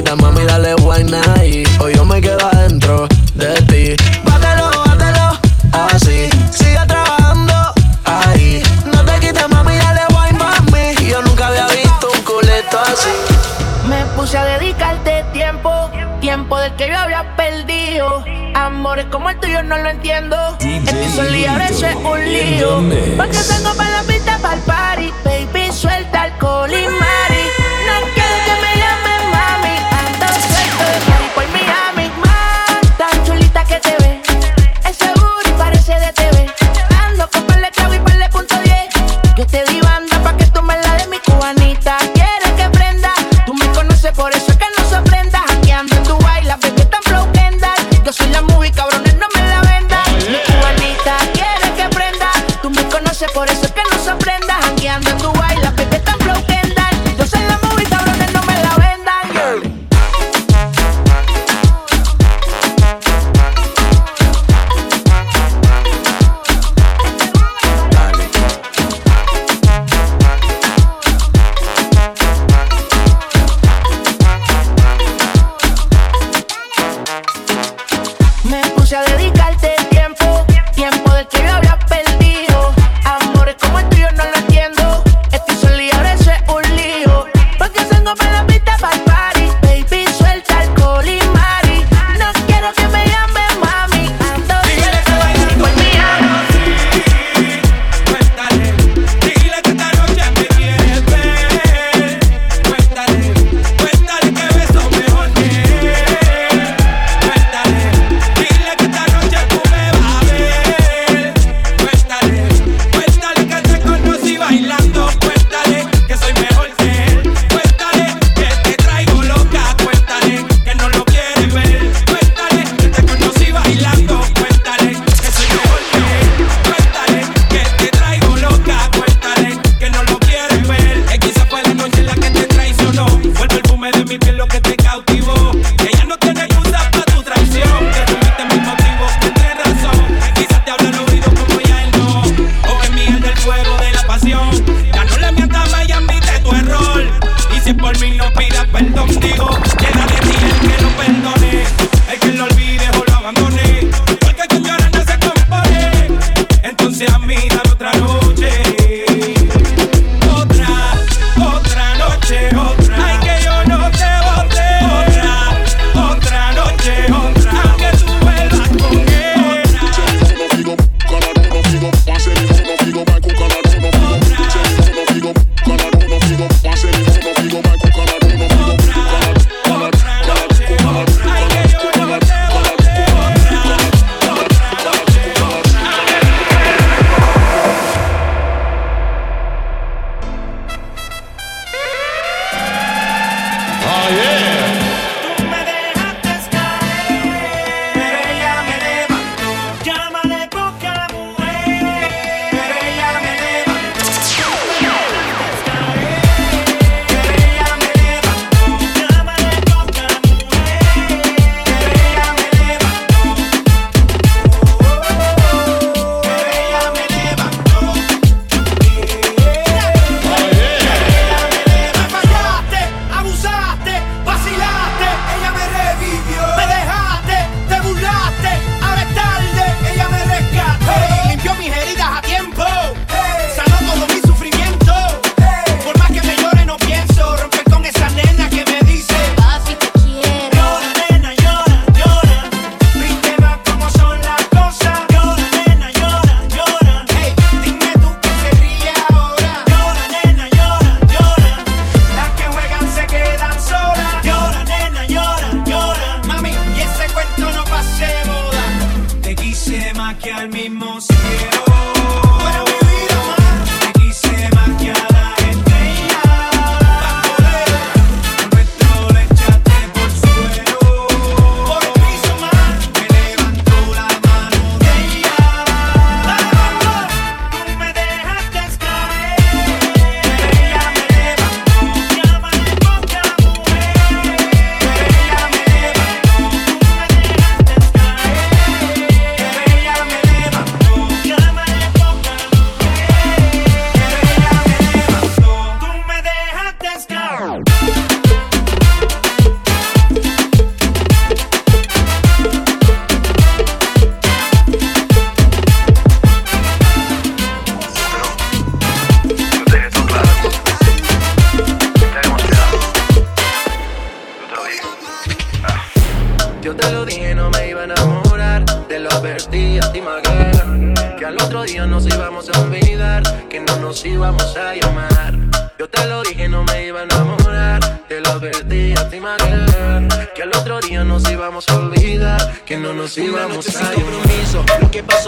No 0.00 0.06
te 0.06 0.12
quites, 0.12 0.22
mami, 0.22 0.44
dale 0.44 0.74
wine 0.76 1.20
ahí. 1.36 1.62
Hoy 1.78 1.94
yo 1.94 2.06
me 2.06 2.22
quedo 2.22 2.46
adentro 2.46 3.06
de 3.34 3.52
ti. 3.68 4.02
Bátelo, 4.24 4.70
bátelo, 4.86 5.38
así. 5.72 6.30
Sigue 6.50 6.78
trabajando 6.86 7.52
ahí. 8.06 8.62
No 8.86 9.04
te 9.04 9.20
quites, 9.20 9.46
mami, 9.50 9.76
dale 9.76 10.00
wine 10.08 10.38
mami. 10.38 10.94
Yo 11.06 11.20
nunca 11.20 11.48
había 11.48 11.66
visto 11.66 12.08
un 12.14 12.22
culeto 12.22 12.78
así. 12.80 13.10
Me 13.90 14.06
puse 14.16 14.38
a 14.38 14.44
dedicarte 14.46 15.22
tiempo, 15.34 15.70
tiempo 16.20 16.58
del 16.58 16.74
que 16.76 16.88
yo 16.88 16.98
había 16.98 17.36
perdido. 17.36 18.24
Amores 18.54 19.04
como 19.10 19.28
el 19.28 19.38
tuyo 19.38 19.62
no 19.62 19.76
lo 19.76 19.90
entiendo. 19.90 20.56
Este 20.60 21.10
solía 21.10 21.66
eso 21.68 21.86
es 21.86 21.96
un 21.96 22.24
lío. 22.24 22.82
Porque 23.18 23.36
tengo 23.36 23.74
para 23.76 23.90
la 23.90 24.02
pista 24.04 24.38
para 24.38 24.54
el 24.54 24.60
party. 24.62 25.12
Baby, 25.24 25.70
suelta 25.70 26.22
alcohol 26.22 26.70
y 26.70 26.88
mari. 26.88 27.29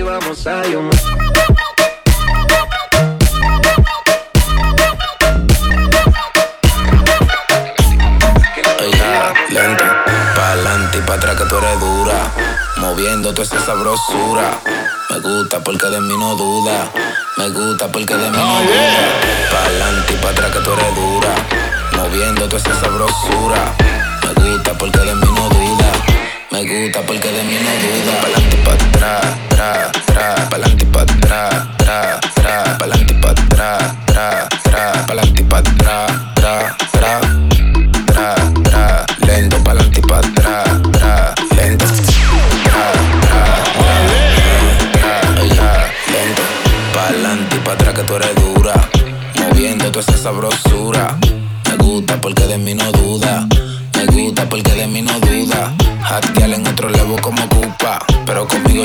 íbamos 0.00 0.46
a 0.46 0.62
lento, 9.50 9.84
pa'lante 10.36 10.98
y 10.98 11.00
pa' 11.02 11.14
atrás 11.14 11.36
que 11.36 11.44
tú 11.44 11.58
eres 11.58 11.80
dura, 11.80 12.14
moviendo 12.78 13.34
toda 13.34 13.42
esa 13.42 13.60
sabrosura. 13.66 14.58
Me 15.10 15.18
gusta 15.20 15.62
porque 15.62 15.86
de 15.86 16.00
mí 16.00 16.16
no 16.16 16.34
duda. 16.34 16.90
Me 17.36 17.50
gusta 17.50 17.88
porque 17.92 18.14
de 18.16 18.30
mí 18.30 18.36
no 18.36 18.58
oh, 18.58 18.62
duda. 18.62 19.02
Pa'lante 19.52 20.14
y 20.14 20.16
pa' 20.16 20.30
atrás 20.30 20.50
que 20.52 20.60
tú 20.60 20.72
eres 20.72 20.94
dura. 20.94 21.34
Moviendo 21.96 22.48
toda 22.48 22.62
esa 22.62 22.80
sabrosura. 22.80 23.74
Me 24.24 24.32
gusta 24.42 24.78
porque 24.78 24.98
de 24.98 25.14
mí 25.14 25.26
no 25.26 25.48
duda. 25.50 25.69
Me 26.50 26.64
gusta 26.64 27.00
porque 27.02 27.30
de 27.30 27.42
mí 27.44 27.54
no 27.62 27.70
duda. 27.80 28.20
Pa'lante 28.22 28.56
pa' 28.64 28.72
atrás, 28.72 29.38
tra, 29.50 29.92
tra. 30.06 30.48
Pa'lante 30.50 30.84
pa' 30.86 31.02
atrás, 31.02 31.68
tra, 31.78 32.20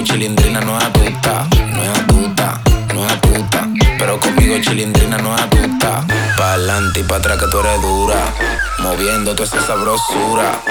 chilindrina 0.06 0.62
no 0.62 0.78
es 0.78 0.86
atuta. 0.86 1.48
No 1.74 1.84
es 1.84 2.00
atuta, 2.00 2.62
no 2.94 3.06
es 3.06 3.12
atuta. 3.12 3.68
Pero 3.98 4.20
conmigo 4.20 4.56
chilindrina 4.62 5.18
no 5.18 5.36
es 5.36 5.42
atuta. 5.42 6.06
Pa'lante 6.38 7.00
y 7.02 7.04
pa' 7.04 7.18
atrás 7.18 7.38
que 7.40 7.48
tú 7.48 7.60
eres 7.60 7.82
dura. 7.82 8.34
Moviendo 8.80 9.36
toda 9.36 9.48
esa 9.48 9.66
sabrosura. 9.66 10.62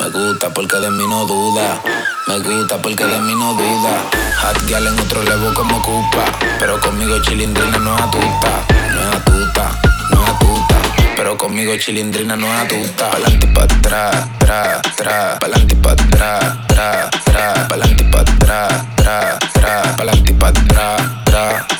Me 0.00 0.08
gusta 0.10 0.50
porque 0.50 0.76
de 0.76 0.90
mí 0.90 1.06
no 1.08 1.26
duda. 1.26 1.82
Me 2.28 2.38
gusta 2.38 2.80
porque 2.80 3.04
de 3.04 3.18
mí 3.20 3.34
no 3.34 3.54
duda. 3.54 3.94
Hot 4.42 4.70
en 4.70 4.98
otro 4.98 5.22
levo 5.22 5.52
como 5.54 5.82
culpa. 5.82 6.24
Pero 6.58 6.80
conmigo 6.80 7.18
chilindrina 7.20 7.78
no 7.78 7.96
es 7.96 8.02
atuta. 8.02 8.66
No 8.94 9.00
es 9.00 9.16
atuta, 9.16 9.80
pero 11.24 11.38
conmigo 11.38 11.74
chilindrina 11.78 12.36
no 12.36 12.52
atusta. 12.52 13.08
Pa'lante 13.08 13.46
pa' 13.46 13.62
atrás, 13.62 14.28
tra, 14.40 14.82
tra. 14.94 15.38
Pa'lante 15.38 15.74
pa' 15.76 15.92
atrás, 15.92 16.58
tra, 16.68 17.08
tra. 17.24 17.66
Pa'lante 17.66 18.04
pa' 18.12 18.20
atrás, 18.20 18.84
tra, 18.96 19.38
tra. 19.54 19.96
Pa'lante 19.96 20.34
pa' 20.34 20.48
atrás, 20.48 21.00
tra. 21.24 21.73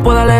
me 0.00 0.04
pueda 0.04 0.39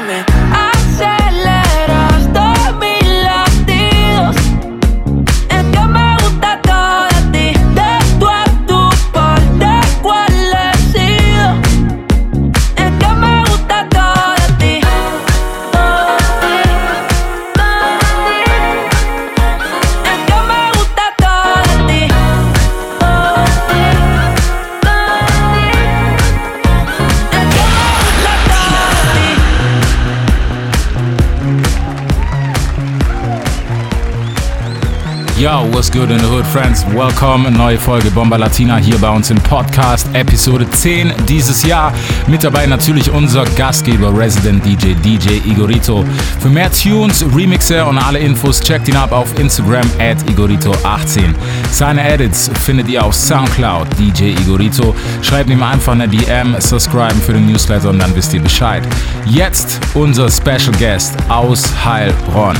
Yo, 35.41 35.67
what's 35.71 35.89
good 35.89 36.11
in 36.11 36.19
the 36.19 36.27
hood, 36.27 36.45
friends? 36.45 36.85
Welcome. 36.93 37.49
Neue 37.49 37.79
Folge 37.79 38.11
Bomba 38.11 38.37
Latina 38.37 38.77
hier 38.77 38.99
bei 38.99 39.09
uns 39.09 39.31
im 39.31 39.39
Podcast, 39.39 40.07
Episode 40.13 40.69
10 40.69 41.11
dieses 41.27 41.63
Jahr. 41.63 41.91
Mit 42.27 42.43
dabei 42.43 42.67
natürlich 42.67 43.09
unser 43.09 43.45
Gastgeber, 43.55 44.15
Resident 44.15 44.63
DJ, 44.63 44.93
DJ 45.03 45.41
Igorito. 45.49 46.05
Für 46.39 46.49
mehr 46.49 46.71
Tunes, 46.71 47.25
Remixe 47.35 47.83
und 47.83 47.97
alle 47.97 48.19
Infos 48.19 48.59
checkt 48.59 48.87
ihn 48.87 48.95
ab 48.95 49.11
auf 49.11 49.35
Instagram 49.39 49.89
at 49.97 50.17
Igorito18. 50.29 51.33
Seine 51.71 52.07
Edits 52.07 52.51
findet 52.63 52.87
ihr 52.89 53.03
auf 53.03 53.15
Soundcloud, 53.15 53.87
DJ 53.97 54.39
Igorito. 54.39 54.93
Schreibt 55.23 55.49
ihm 55.49 55.63
einfach 55.63 55.93
eine 55.93 56.07
DM, 56.07 56.55
subscriben 56.59 57.19
für 57.19 57.33
den 57.33 57.47
Newsletter 57.47 57.89
und 57.89 57.97
dann 57.97 58.15
wisst 58.15 58.31
ihr 58.35 58.41
Bescheid. 58.41 58.83
Jetzt 59.25 59.79
unser 59.95 60.29
Special 60.29 60.71
Guest 60.77 61.15
aus 61.29 61.67
Heilbronn, 61.83 62.57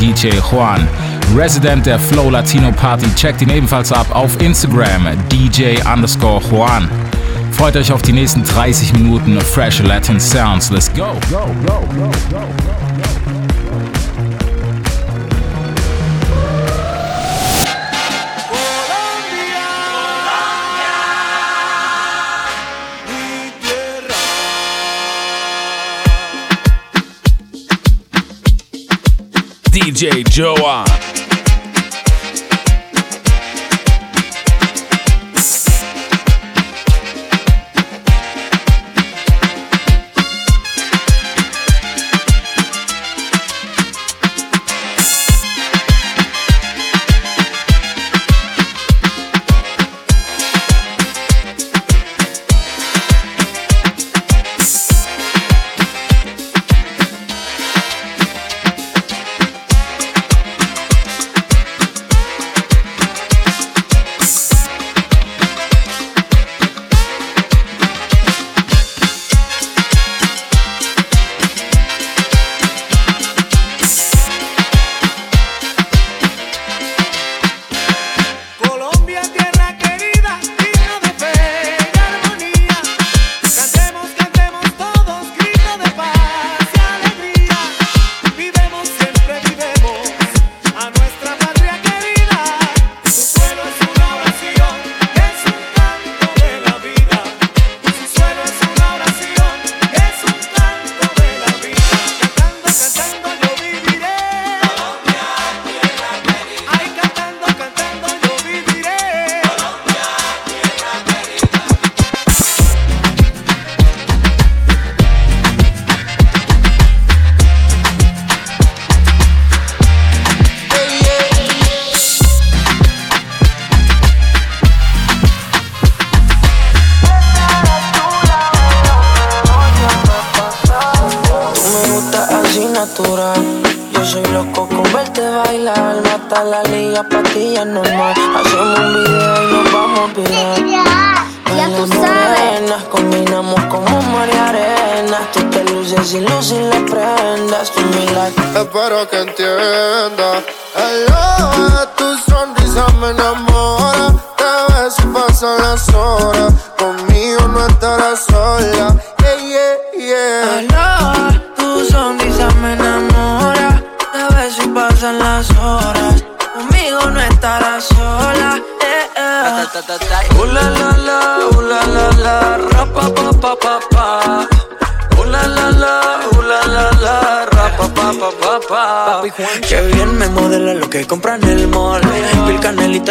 DJ 0.00 0.30
Juan. 0.50 0.88
Resident 1.34 1.86
der 1.86 1.98
Flow 1.98 2.30
Latino 2.30 2.70
Party. 2.72 3.06
Checkt 3.14 3.42
ihn 3.42 3.50
ebenfalls 3.50 3.92
ab 3.92 4.06
auf 4.14 4.40
Instagram 4.40 5.06
DJ 5.30 5.78
underscore 5.92 6.42
Juan. 6.50 6.88
Freut 7.52 7.76
euch 7.76 7.90
auf 7.92 8.02
die 8.02 8.12
nächsten 8.12 8.44
30 8.44 8.92
Minuten 8.92 9.40
Fresh 9.40 9.80
Latin 9.82 10.20
Sounds. 10.20 10.70
Let's 10.70 10.92
go. 10.92 11.14
go, 11.30 11.46
go, 11.66 11.80
go, 11.94 12.10
go, 12.30 12.40
go. 12.70 12.76
DJ 29.72 30.22
Joa. 30.30 31.05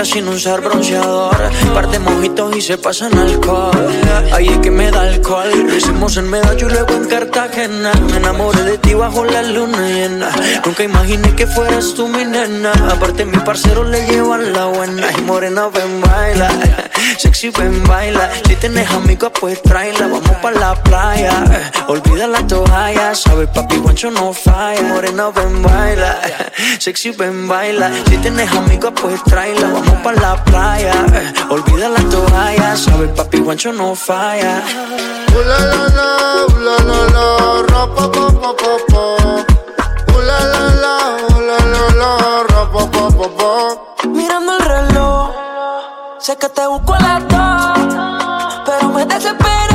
sin 0.06 0.28
usar 0.28 0.62
bronceador. 0.62 1.36
Par 1.74 1.90
de 1.90 2.00
mojitos 2.00 2.56
y 2.56 2.62
se 2.62 2.78
pasan 2.78 3.18
alcohol. 3.18 3.88
Ahí 4.34 4.48
es 4.48 4.60
que 4.60 4.72
me 4.72 4.92
da 4.92 5.02
alcohol. 5.02 5.50
Lo 5.68 5.76
hicimos 5.76 6.18
en 6.18 6.30
Medallo 6.30 6.68
y 6.68 6.72
luego 6.72 6.94
en 6.94 7.06
Cartagena. 7.06 7.92
Me 8.12 8.18
enamoré 8.18 8.64
de 8.64 8.78
ti 8.78 8.94
bajo 8.94 9.26
la 9.26 9.42
luna 9.42 9.88
llena. 9.90 10.30
Nunca 10.66 10.84
imaginé 10.84 11.36
que 11.36 11.48
fueras 11.48 11.94
tú 11.94 12.08
mi 12.08 12.24
nena. 12.24 12.72
Aparte, 12.92 13.26
mi 13.26 13.38
parcero 13.40 13.84
le 13.84 14.06
llevan 14.08 14.54
la 14.54 14.66
buena. 14.66 15.08
Y 15.18 15.22
morena, 15.22 15.68
ven, 15.68 16.02
baila. 16.02 16.50
Sexy, 17.18 17.50
ven, 17.50 17.84
baila. 17.84 18.30
Si 18.48 18.56
tienes 18.56 18.90
amigos, 18.92 19.32
pues 19.40 19.62
tráela. 19.62 20.08
Vamos 20.08 20.38
pa' 20.42 20.52
la 20.52 20.76
playa. 20.76 21.32
Eh, 21.52 21.72
olvida 21.88 22.28
la 22.28 22.46
toalla. 22.48 23.14
Sabes, 23.16 23.50
papi, 23.50 23.78
guancho 23.78 24.12
no 24.12 24.34
falla. 24.34 24.82
Morena, 24.84 25.30
ven, 25.30 25.62
baila. 25.62 26.20
Eh, 26.24 26.80
sexy, 26.80 27.12
ven, 27.12 27.48
baila. 27.48 27.92
Si 28.08 28.18
tienes 28.18 28.52
amigos, 28.52 28.94
pues 29.02 29.24
tráela. 29.24 29.68
Vamos 29.68 29.98
pa' 30.04 30.14
la 30.14 30.44
playa. 30.44 30.94
Eh, 31.14 31.34
olvida 31.50 31.90
la 31.90 32.02
toalla. 32.10 32.76
Sabes, 32.78 33.10
papi, 33.12 33.40
guancho 33.40 33.72
no 33.72 33.96
falla. 33.96 34.62
Ula 35.36 35.60
la 35.60 35.88
la, 35.98 36.46
ula 36.56 36.78
la 36.90 37.00
la, 37.16 37.62
ra 37.68 37.84
pa 37.94 38.10
pa 38.10 38.28
pa 38.42 38.56
pa 38.56 38.74
pa. 38.88 39.06
Ula 40.16 40.40
la 40.54 40.64
la, 40.84 40.96
ula 41.36 41.58
la 41.74 41.84
la, 42.00 42.44
ra 42.50 42.72
pa 42.72 42.90
pa 42.90 43.10
pa 43.18 43.28
pa. 43.38 43.95
Sé 46.26 46.36
que 46.38 46.50
te 46.50 46.66
busco 46.66 46.96
a 46.96 47.00
las 47.00 47.24
pero 48.66 48.90
me 48.90 49.06
desespero. 49.06 49.75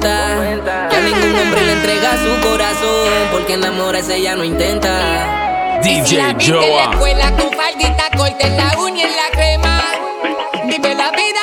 cuenta. 0.00 0.88
Que 0.90 0.96
a 0.96 1.00
ningún 1.00 1.38
hombre 1.38 1.64
le 1.66 1.72
entrega 1.72 2.10
su 2.16 2.48
corazón, 2.48 3.28
porque 3.32 3.54
enamorarse 3.54 4.16
ella 4.16 4.34
no 4.36 4.44
intenta. 4.44 5.80
DJ 5.82 6.34
Joa. 6.40 6.90
Vive 10.64 10.94
la 10.94 11.10
vida 11.10 11.40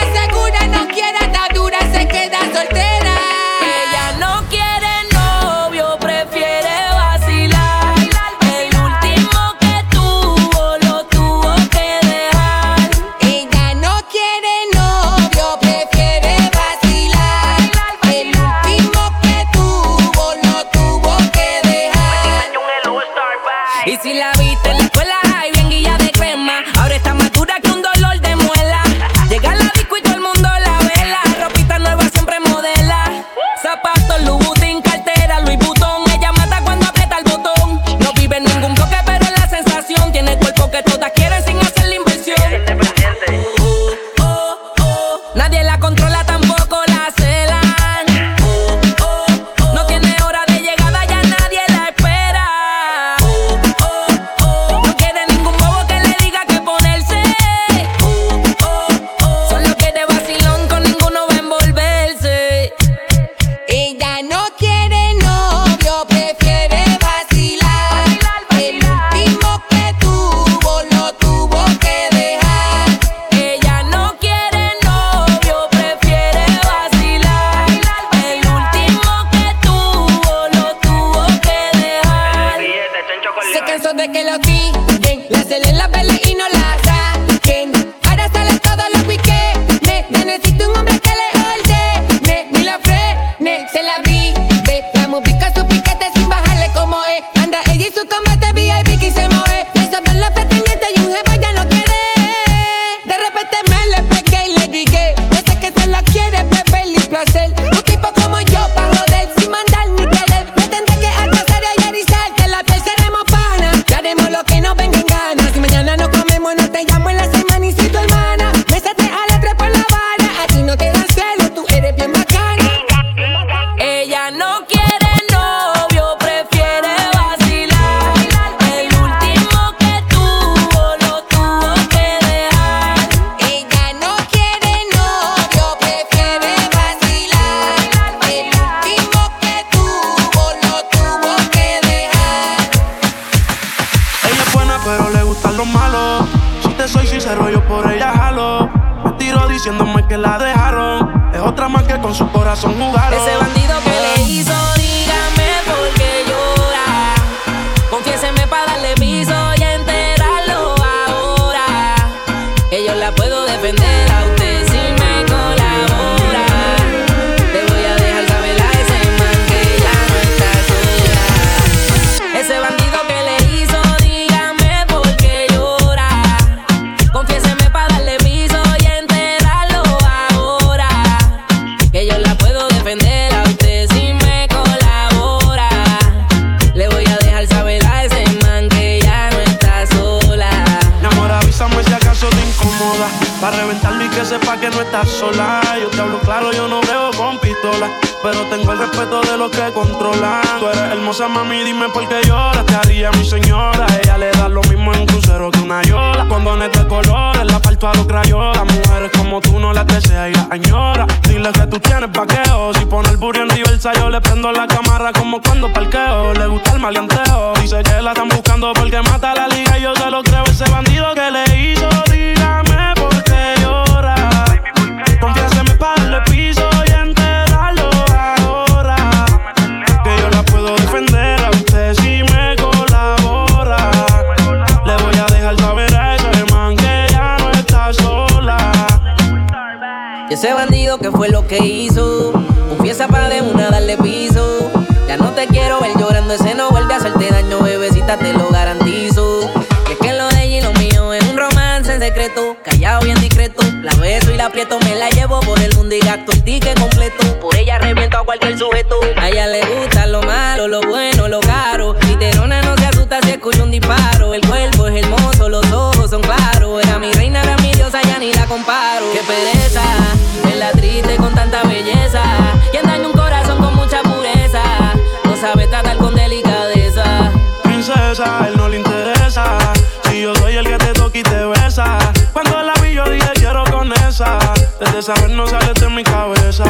de 284.98 285.04
saber 285.04 285.30
no 285.30 285.46
sale 285.46 285.74
de 285.80 285.90
mi 285.90 286.04
cabeza. 286.04 286.66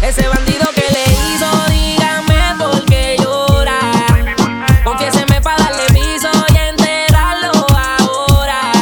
Ese 0.00 0.26
bandido 0.28 0.66
que 0.74 0.84
le 0.94 1.04
hizo, 1.12 1.50
dígame 1.68 2.40
por 2.58 2.82
qué 2.86 3.16
llora. 3.22 3.78
Confiéseme 4.82 5.38
para 5.42 5.64
darle 5.64 5.84
piso 5.88 6.30
y 6.54 6.56
enterarlo 6.56 7.52
ahora. 7.76 8.72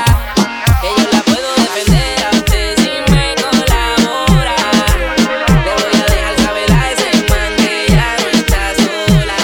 Que 0.81 0.89
yo 0.97 1.09
la 1.11 1.23
puedo 1.23 1.49
defender 1.57 2.25
a 2.25 2.31
usted 2.37 2.77
si 2.77 3.13
me 3.13 3.35
colabora. 3.43 4.57
Le 5.65 5.73
voy 5.81 5.95
a 6.01 6.07
dejar 6.15 6.37
saber 6.47 6.71
a 6.73 6.93
ese 6.93 7.11
man 7.29 7.53
que 7.57 7.87
ya 7.89 8.17
no 8.21 8.29
está 8.39 8.63
sola. 8.85 9.39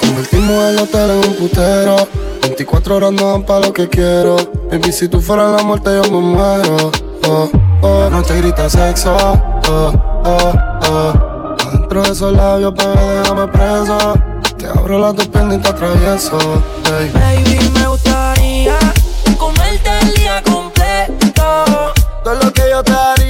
Convertimos 0.00 0.64
el 0.64 0.78
hotel 0.80 1.10
en 1.10 1.28
un 1.28 1.36
putero. 1.36 2.08
24 2.42 2.96
horas 2.96 3.12
no 3.12 3.30
dan 3.30 3.44
pa' 3.44 3.60
lo 3.60 3.72
que 3.72 3.88
quiero. 3.88 4.36
Baby, 4.68 4.90
si 4.90 5.08
tú 5.08 5.20
fueras 5.20 5.52
la 5.56 5.62
muerte, 5.62 5.90
yo 5.94 6.10
me 6.10 6.18
muero 6.18 6.90
oh, 7.30 7.50
oh. 7.82 8.00
La 8.00 8.10
noche 8.10 8.36
grita 8.38 8.68
sexo, 8.68 9.14
oh, 9.68 9.92
oh, 10.24 10.52
oh. 10.90 11.12
Dentro 11.72 12.02
de 12.02 12.10
esos 12.10 12.32
labios, 12.32 12.74
bebé, 12.74 13.20
déjame 13.22 13.48
preso. 13.48 14.14
Te 14.58 14.66
abro 14.66 14.98
las 14.98 15.14
dos 15.16 15.28
piernas 15.28 15.56
y 15.56 15.60
te 15.60 15.68
atravieso, 15.68 16.38
hey. 16.84 17.10
Baby, 17.14 17.70
me 17.74 17.86
gustaría 17.86 18.78
comerte 19.38 19.90
el 20.02 20.14
día 20.14 20.42
completo. 20.42 21.64
Todo 22.24 22.34
lo 22.34 22.52
que 22.52 22.62
yo 22.70 22.82
te 22.82 22.92
haría. 22.92 23.29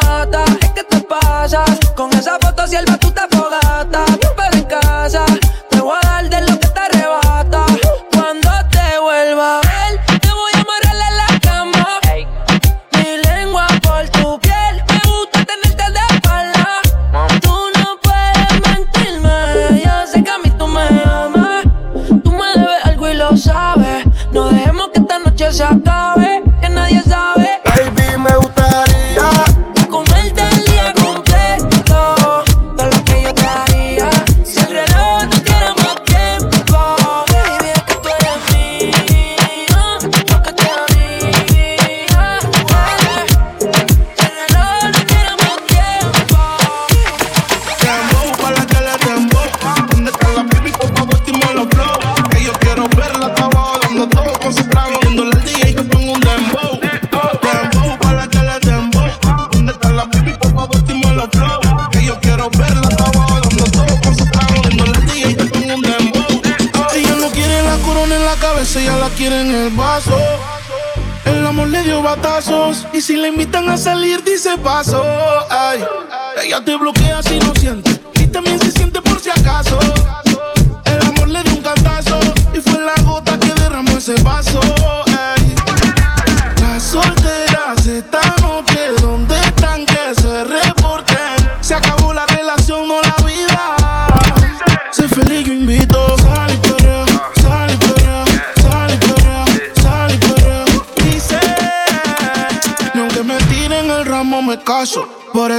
fogata, 0.00 0.44
es 0.60 0.70
que 0.70 0.84
te 0.84 1.00
pasas. 1.00 1.78
Con 1.94 2.12
esa 2.12 2.38
foto 2.38 2.66
si 2.66 2.76
el 2.76 2.84
batuta 2.86 3.26
fogata. 3.30 3.59
Dice 74.50 74.62
paso. 74.62 75.02
Ay, 75.48 75.84
ella 76.42 76.60
te 76.64 76.76
bloquea 76.76 77.22
si 77.22 77.38
no 77.38 77.54
siente 77.54 77.89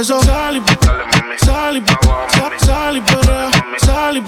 eso 0.02 0.20
sal 0.22 0.56
y 0.56 0.60
sal 1.44 1.76
y 1.76 1.84
sal, 1.86 2.96
y 2.96 3.06
sal 3.84 4.16
y. 4.16 4.22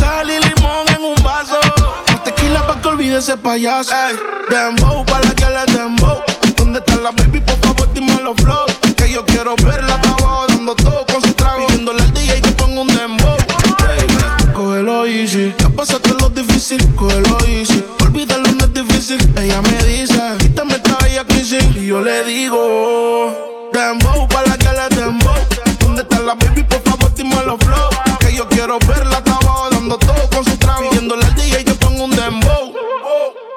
Sal 0.00 0.30
y 0.30 0.38
limón 0.40 0.88
en 0.88 1.04
un 1.04 1.22
vaso. 1.22 1.60
Más 2.08 2.24
tequila 2.24 2.66
pa' 2.66 2.80
que 2.80 2.88
olvide 2.88 3.18
ese 3.18 3.36
payaso. 3.36 3.92
Ey, 3.94 4.16
dembow, 4.48 5.04
pa' 5.04 5.20
la 5.20 5.34
que 5.34 5.44
le 5.44 5.78
dembow. 5.78 6.22
¿Dónde 6.56 6.78
está 6.78 6.96
la 6.96 7.10
baby? 7.10 7.40
Por 7.40 7.58
favor, 7.58 7.92
dime 7.92 8.18
los 8.22 8.36
flow. 8.36 8.64
Que 8.96 9.12
yo 9.12 9.22
quiero 9.26 9.54
verla 9.56 10.00
pa' 10.00 10.08
abajo 10.08 10.46
dando 10.48 10.74
todo 10.74 11.04
con 11.12 11.20
su 11.20 11.32
trago. 11.34 11.66
Pidiéndole 11.66 12.02
al 12.02 12.14
DJ 12.14 12.40
que 12.40 12.52
ponga 12.52 12.80
un 12.80 12.88
dembow. 12.88 13.36
Cógelo 14.54 15.06
easy. 15.06 15.54
Ya 15.58 15.68
pasaste 15.68 16.14
lo 16.14 16.30
difícil, 16.30 16.82
cógelo 16.94 17.36
easy. 17.46 17.84
Olvídalo, 18.00 18.50
no 18.52 18.64
es 18.64 18.72
difícil. 18.72 19.20
Ella 19.36 19.60
me 19.60 19.84
dice, 19.84 20.22
quítame 20.38 20.76
esta 20.76 20.96
bella 21.02 21.24
crisis. 21.24 21.64
Y 21.76 21.88
yo 21.88 22.00
le 22.00 22.24
digo, 22.24 23.55
¿Dónde 26.26 26.44
está 26.44 26.50
la 26.50 26.50
baby? 26.50 26.62
Por 26.64 26.82
favor, 26.82 27.14
dime 27.14 27.36
los 27.44 27.58
flow. 27.60 27.90
Que 28.18 28.34
yo 28.34 28.48
quiero 28.48 28.78
verla 28.80 29.18
hasta 29.18 29.32
abajo 29.36 29.68
dando 29.70 29.96
todo 29.96 30.28
con 30.30 30.44
su 30.44 30.56
trago. 30.56 30.90
Pidiéndole 30.90 31.24
al 31.24 31.34
DJ 31.34 31.64
que 31.64 31.74
ponga 31.74 32.02
un 32.02 32.10
dembow. 32.10 32.74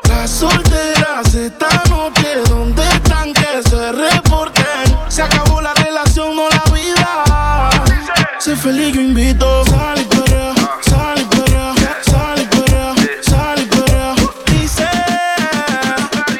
Las 0.07 0.29
solteras 0.29 1.33
esta 1.33 1.69
noche, 1.89 2.27
¿dónde 2.47 2.83
están 2.83 3.33
que 3.33 3.63
se 3.67 3.91
reporten? 3.91 4.97
Se 5.07 5.23
acabó 5.23 5.61
la 5.61 5.73
relación, 5.73 6.35
no 6.35 6.47
la 6.49 6.63
vida. 6.71 7.69
Sé 8.37 8.55
feliz, 8.55 8.93
yo 8.93 9.01
invito. 9.01 9.65
Sal 9.65 10.01
y 10.01 10.05
perrea, 10.05 10.53
sal 10.81 11.19
y 11.19 11.25
perrea, 11.25 11.73
sal 12.03 12.41
y 12.41 12.45
perrea, 12.45 12.95
sal 13.21 13.61
y 13.61 13.65
perrea. 13.65 14.15
Dice, 14.45 14.87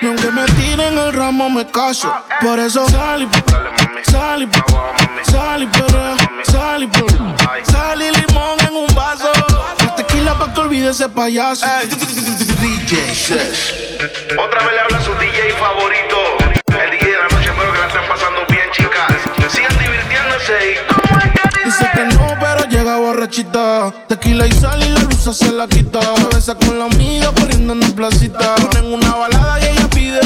ni 0.01 0.07
aunque 0.07 0.31
me 0.31 0.45
tiren 0.45 0.97
el 0.97 1.13
ramo 1.13 1.49
me 1.49 1.65
caso. 1.65 2.11
Por 2.41 2.59
eso 2.59 2.87
sal 2.89 3.23
y 3.23 3.25
y 3.25 4.11
sal 4.11 4.43
y 4.43 4.47
perrea, 4.47 5.23
sal 5.25 5.63
y 5.63 5.67
olvide 10.79 10.89
ese 10.91 11.09
payaso. 11.09 11.65
DJ 12.61 13.13
Sesh. 13.13 13.73
Otra 14.37 14.59
vez 14.63 14.73
le 14.73 14.79
habla 14.79 15.01
su 15.01 15.13
DJ 15.15 15.51
favorito. 15.53 16.17
El 16.67 16.91
DJ 16.91 17.11
de 17.11 17.17
la 17.17 17.23
noche, 17.23 17.49
espero 17.49 17.73
que 17.73 17.79
la 17.79 17.87
estén 17.87 18.07
pasando 18.07 18.45
bien, 18.49 18.69
chicas. 18.71 19.51
Sigan 19.51 19.77
divirtiéndose 19.77 20.53
y 20.71 21.65
Dice 21.65 21.89
que 21.93 22.05
no, 22.05 22.27
pero 22.39 22.69
llega 22.69 22.97
borrachita. 22.97 23.93
Tequila 24.07 24.47
y 24.47 24.51
sal 24.51 24.81
y 24.81 24.89
la 24.89 25.01
luz 25.01 25.37
se 25.37 25.51
la 25.51 25.67
quita. 25.67 25.99
Se 26.01 26.35
besa 26.35 26.55
con 26.55 26.79
la 26.79 26.85
amiga 26.85 27.31
corriendo 27.33 27.73
en 27.73 27.81
la 27.81 27.87
placita. 27.87 28.55
Ponen 28.55 28.93
una 28.93 29.15
balada 29.15 29.59
y 29.59 29.67
ella 29.67 29.89
pide. 29.89 30.21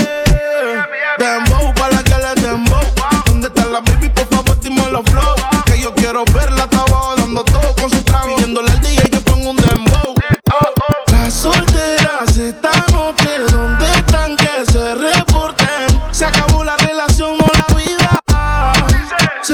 Dembow 1.17 1.73
pa' 1.75 1.89
la 1.89 2.03
que 2.03 2.15
le 2.15 2.41
dembow. 2.41 2.81
¿Dónde 3.25 3.47
está 3.47 3.65
la 3.65 3.79
baby? 3.79 4.09
Por 4.09 4.27
favor, 4.27 4.59
dime 4.59 4.83
los 4.91 5.03
flow. 5.09 5.32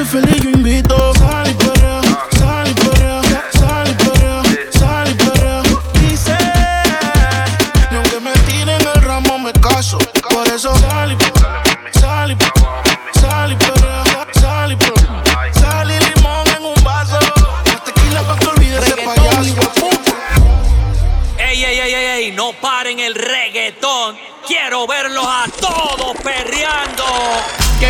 Vida. 0.04 0.40
Sé 0.40 0.49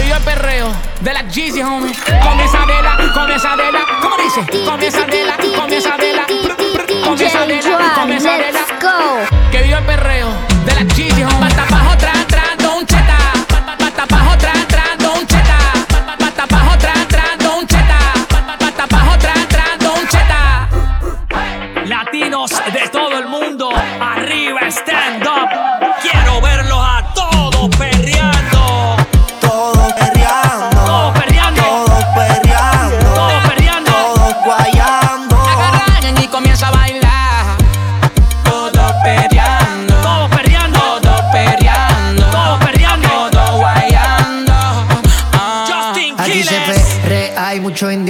Viva 0.09 0.17
el 0.17 0.23
perreo 0.23 0.75
de 1.01 1.13
la 1.13 1.21
Jeezy, 1.21 1.61
homie. 1.61 1.93
Comienza 2.23 2.65
de 2.65 2.81
la, 2.81 3.13
comienza 3.13 3.55
de 3.55 3.71
la, 3.71 3.85
¿cómo 4.01 4.15
dice? 4.17 4.65
Comienza 4.65 5.05
de 5.05 5.23
la, 5.23 5.37
comienza 5.37 5.97
de 5.97 6.13
la, 6.13 6.25
comienza 7.05 7.45
de 7.45 7.61
la, 7.61 7.93
comienza 7.93 8.31
de 8.31 8.51
la. 8.51 9.51
Que 9.51 9.61
viva 9.61 9.77
el 9.77 9.85
perreo 9.85 10.48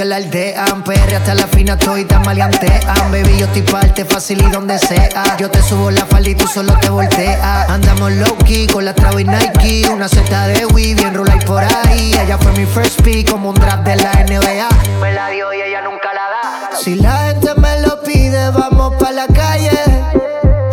la 0.10 0.16
aldean. 0.16 0.84
Perre 0.84 1.16
hasta 1.16 1.36
la 1.36 1.48
fina 1.48 1.78
toita 1.78 2.20
maleantean. 2.20 3.12
Baby, 3.12 3.38
yo 3.38 3.46
estoy 3.46 3.62
parte 3.62 4.04
fácil 4.06 4.42
y 4.42 4.50
donde 4.50 4.80
sea. 4.80 5.38
Yo 5.38 5.50
te 5.50 5.62
subo 5.62 5.92
la 5.92 6.06
falda 6.06 6.30
y 6.30 6.36
tú 6.36 6.48
solo 6.48 6.74
te 6.80 6.90
volteas. 6.90 7.70
Andamos 7.70 8.12
low 8.14 8.36
key 8.40 8.68
con 8.68 8.86
la 8.86 8.94
traba 8.94 9.22
y 9.22 9.26
Nike. 9.26 9.88
Una 9.90 10.10
seta 10.10 10.48
de 10.48 10.66
Wii, 10.66 10.96
bien 10.96 11.14
y 11.14 11.46
por 11.46 11.64
ahí. 11.64 12.14
Ella 12.20 12.38
fue 12.40 12.52
mi 12.54 12.66
first 12.66 13.02
pick 13.02 13.30
como 13.30 13.50
un 13.50 13.56
draft 13.56 13.84
de 13.84 13.96
la 13.98 14.12
NBA. 14.12 14.68
Me 15.00 15.14
la 15.14 15.30
dio 15.30 15.54
y 15.54 15.62
ella 15.62 15.82
nunca 15.82 16.10
la 16.14 16.70
da. 16.72 16.78
Si 16.78 16.96
la 16.96 17.28
gente 17.28 17.54
me 17.56 17.82
lo 17.82 18.02
pide, 18.02 18.50
vamos 18.50 18.96
pa' 18.96 19.12
la 19.12 19.28
calle. 19.28 19.80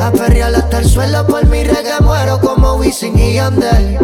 A 0.01 0.11
perrear 0.13 0.55
hasta 0.55 0.79
el 0.79 0.89
suelo 0.89 1.27
por 1.27 1.45
mi 1.47 1.63
reggae 1.63 2.01
muero 2.01 2.41
como 2.41 2.75
Wisin 2.75 3.19
y 3.19 3.35
Yandel. 3.35 3.99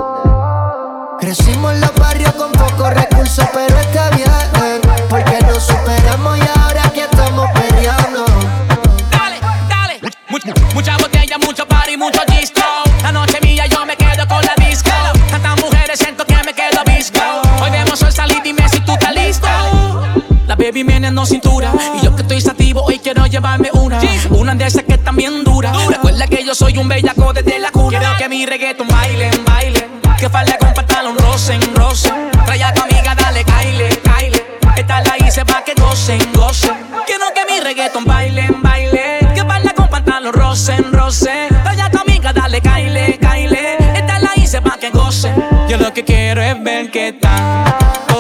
Crecimos 1.21 1.73
en 1.75 1.81
los 1.81 1.95
barrios 1.95 2.33
con 2.33 2.51
pocos 2.51 2.93
recursos, 2.93 3.47
pero 3.55 3.72
Y 21.31 22.05
yo 22.05 22.17
que 22.17 22.23
estoy 22.23 22.41
sativo 22.41 22.83
hoy 22.83 22.99
quiero 22.99 23.25
llevarme 23.27 23.71
una. 23.75 24.01
Una 24.31 24.57
de 24.57 24.67
esas 24.67 24.83
que 24.83 24.95
están 24.95 25.15
bien 25.15 25.45
dura. 25.45 25.73
Recuerda 25.89 26.27
que 26.27 26.45
yo 26.45 26.53
soy 26.53 26.77
un 26.79 26.89
bellaco 26.89 27.33
desde 27.33 27.61
la 27.61 27.71
cuna. 27.71 28.01
Quiero 28.01 28.17
que 28.19 28.29
mi 28.29 28.45
reggaeton 28.45 28.89
bailen, 28.89 29.45
baile. 29.45 29.89
Que 30.19 30.29
falda 30.29 30.59
con 30.59 30.75
pantalón 30.75 31.17
rocen, 31.17 31.61
rocen. 31.77 32.13
Trae 32.45 32.65
a 32.65 32.75
tu 32.75 32.83
amiga, 32.83 33.15
dale, 33.15 33.45
caile, 33.45 33.89
caile. 34.03 34.45
Esta 34.77 35.01
la 35.01 35.17
hice 35.19 35.45
pa' 35.45 35.63
que 35.63 35.75
gocen, 35.81 36.33
gocen. 36.35 36.75
Quiero 37.07 37.27
que 37.33 37.53
mi 37.53 37.61
reggaeton 37.61 38.05
bailen, 38.05 38.61
baile. 38.61 39.21
Que 39.33 39.45
falda 39.45 39.73
con 39.75 39.87
pantalón 39.89 40.33
rocen, 40.33 40.93
rocen. 40.93 41.51
Trae 41.63 41.83
a 41.83 41.89
tu 41.89 41.99
amiga, 41.99 42.33
dale, 42.33 42.61
caile, 42.61 43.17
caile. 43.21 43.77
Esta 43.95 44.19
la 44.19 44.33
hice 44.35 44.61
pa' 44.61 44.77
que 44.77 44.91
gocen. 44.91 45.37
Yo 45.69 45.77
lo 45.77 45.93
que 45.95 46.03
quiero 46.05 46.43
es 46.43 46.61
ver 46.65 46.91
qué 46.91 47.13
tal. 47.13 48.12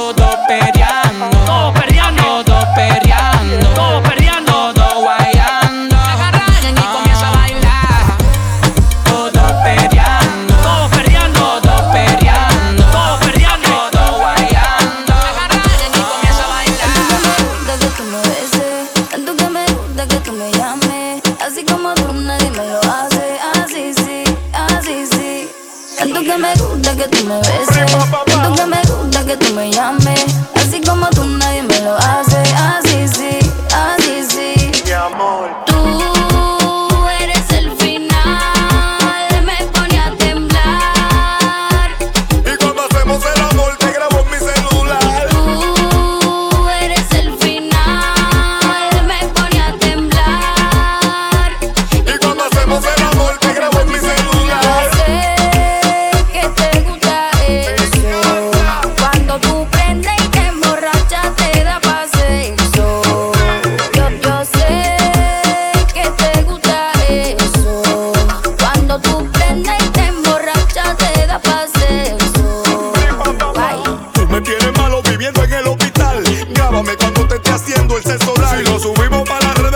Llámame 76.72 76.96
cuando 76.96 77.28
te 77.28 77.34
esté 77.34 77.50
haciendo 77.50 77.98
el 77.98 78.02
sexo 78.02 78.32
live. 78.34 78.64
Si 78.64 78.72
lo 78.72 78.78
subimos 78.78 79.28
para 79.28 79.44
la 79.44 79.52
red 79.52 79.71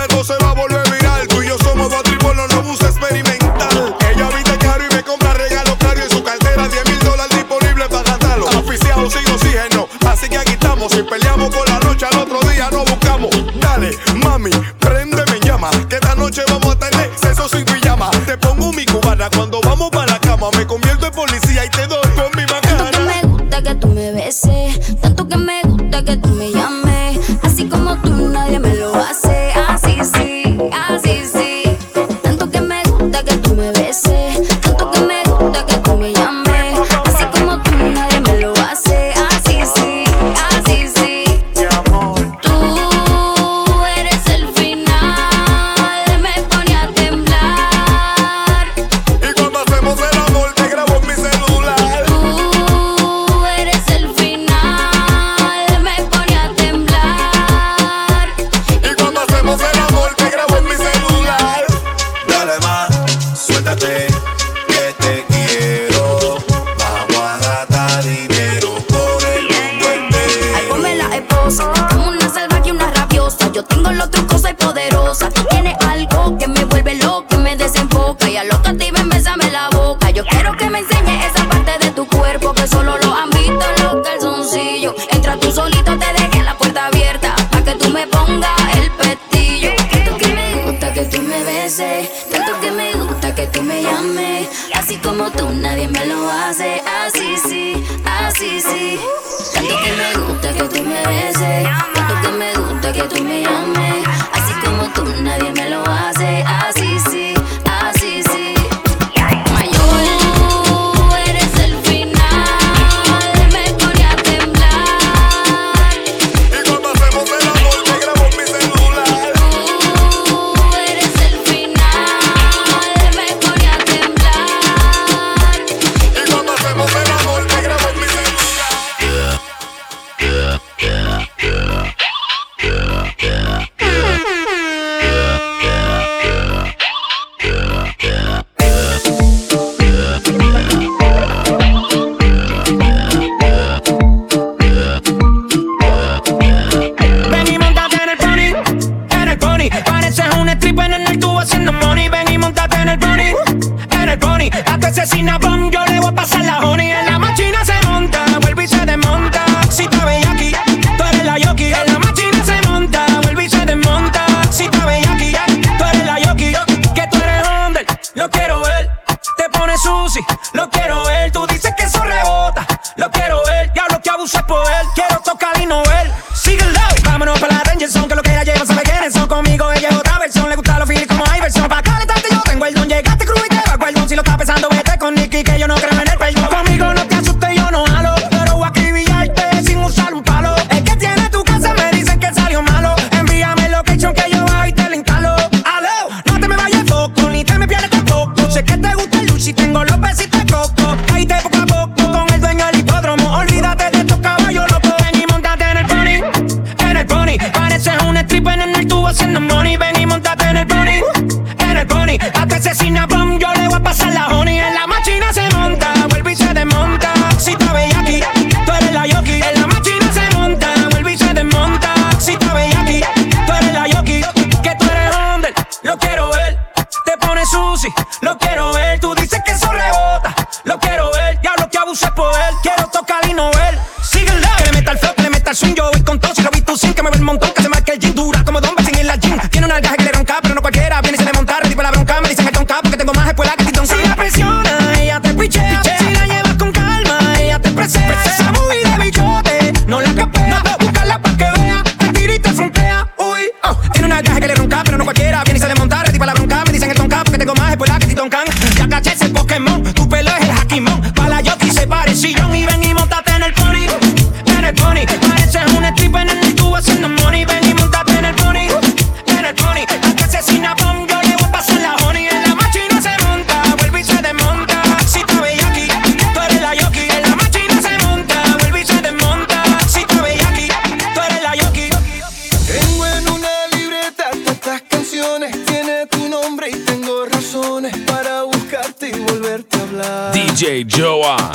para 287.82 288.44
buscarte 288.44 289.10
y 289.10 289.20
volverte 289.20 289.76
a 289.76 289.80
hablar. 289.82 290.32
DJ 290.32 290.86
Joan. 290.90 291.52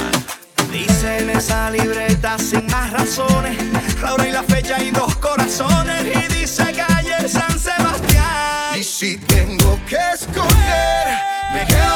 Dice 0.72 1.18
en 1.18 1.32
esa 1.32 1.72
libreta 1.72 2.38
sin 2.38 2.66
más 2.68 2.92
razones, 2.92 3.58
la 4.02 4.14
hora 4.14 4.28
y 4.28 4.32
la 4.32 4.44
fecha 4.44 4.82
y 4.84 4.92
dos 4.92 5.16
corazones. 5.16 6.06
Y 6.06 6.34
dice 6.34 6.72
que 6.74 6.82
ayer 6.82 7.28
San 7.28 7.58
Sebastián. 7.60 8.80
Y 8.80 8.84
si 8.84 9.18
tengo 9.18 9.80
que 9.88 9.98
escoger, 10.14 11.08
me 11.54 11.66
quedo 11.66 11.91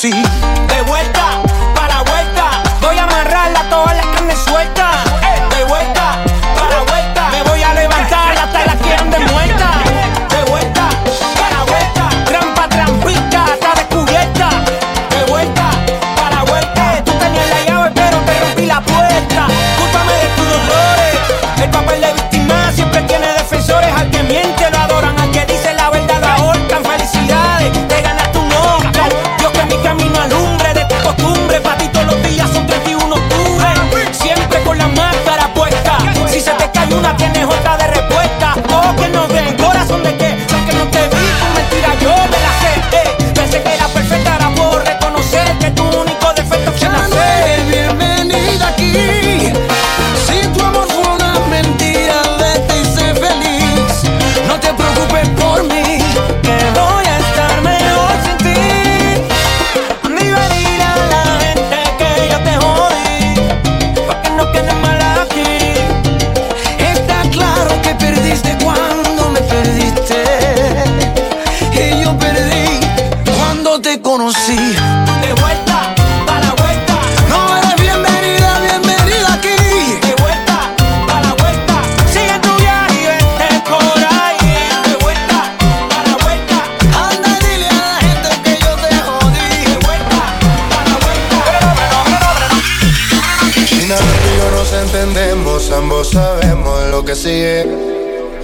sí. 0.00 0.39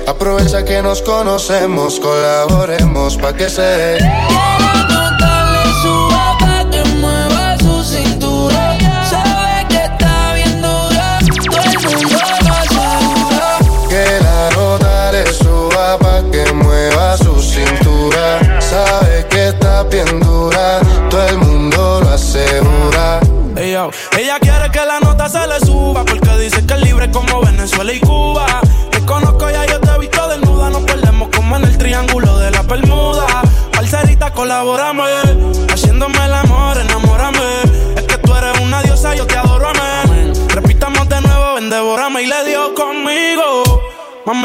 Aprovecha 0.07 0.65
que 0.65 0.83
nos 0.83 1.03
conocemos, 1.03 1.99
colaboremos 1.99 3.17
pa' 3.17 3.33
que 3.33 3.51
se 3.51 3.99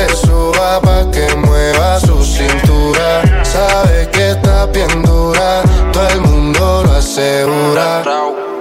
le 0.00 0.16
suba 0.16 0.80
pa' 0.80 1.10
que 1.10 1.26
mueva 1.36 2.00
su 2.00 2.24
cintura. 2.24 3.22
Sabe 3.44 4.08
que 4.12 4.30
está 4.30 4.66
bien 4.66 5.02
dura, 5.02 5.62
todo 5.92 6.08
el 6.08 6.20
mundo 6.20 6.82
lo 6.84 6.92
asegura. 6.92 8.02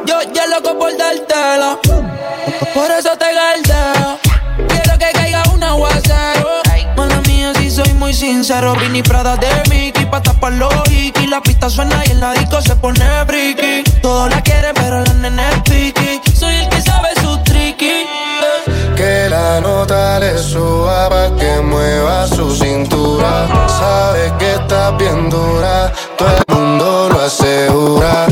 Yo 0.06 0.18
ya 0.34 0.48
loco 0.48 0.78
por 0.78 0.92
dártelo, 0.98 1.80
por 2.74 2.92
eso 2.92 3.12
te 3.18 3.30
galdeo. 3.40 4.20
Quiero 4.68 4.98
que 4.98 5.10
caiga 5.14 5.44
un 5.54 5.64
aguacero. 5.64 6.50
Mala 6.98 7.22
mía, 7.28 7.54
si 7.58 7.72
soy 7.72 7.94
muy 7.94 8.14
sincero. 8.14 8.76
Vini 8.76 9.02
Prada 9.02 9.38
de 9.38 9.52
Mickey, 9.70 10.06
pa' 10.06 10.22
tapar 10.22 10.54
los 10.54 10.74
Iki. 10.90 11.28
La 11.28 11.42
pista 11.42 11.70
suena 11.70 12.04
y 12.06 12.12
el 12.12 12.24
disco 12.40 12.62
se 12.62 12.76
pone 12.76 13.06
friki. 13.28 13.84
Todos 14.02 14.30
la 14.30 14.42
quieren, 14.42 14.74
pero 14.76 15.00
la 15.02 15.14
nene 15.14 15.44
es 15.50 15.64
Que 19.60 19.66
la 19.66 19.72
nota 19.72 20.20
le 20.20 20.38
suba 20.38 21.10
pa' 21.10 21.36
que 21.36 21.60
mueva 21.62 22.26
su 22.28 22.50
cintura. 22.56 23.48
Sabe 23.68 24.32
que 24.40 24.54
está 24.54 24.92
bien 24.92 25.30
dura, 25.30 25.92
todo 26.18 26.30
el 26.30 26.56
mundo 26.56 27.10
lo 27.10 27.22
asegura. 27.22 28.28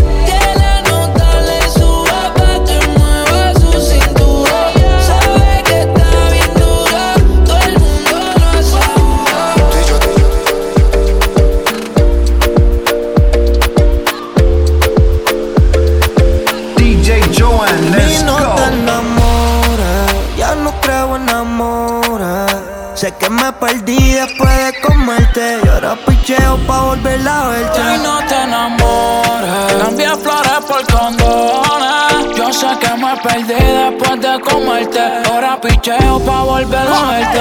Picheo 26.27 26.57
pa' 26.67 26.81
volver 26.81 27.27
a 27.27 27.47
verte. 27.47 27.79
Y 27.79 28.03
no 28.03 28.19
te 28.27 28.35
enamores, 28.43 29.73
cambié 29.81 30.09
flores 30.17 30.59
por 30.67 30.85
condones. 30.93 32.37
Yo 32.37 32.51
sé 32.51 32.67
que 32.79 32.89
me 32.97 33.15
perdí 33.23 33.53
después 33.53 34.21
de 34.21 34.41
comerte. 34.41 34.99
Ahora 35.29 35.59
picheo 35.61 36.19
pa' 36.19 36.43
volver 36.43 36.87
a 36.87 37.11
verte. 37.11 37.39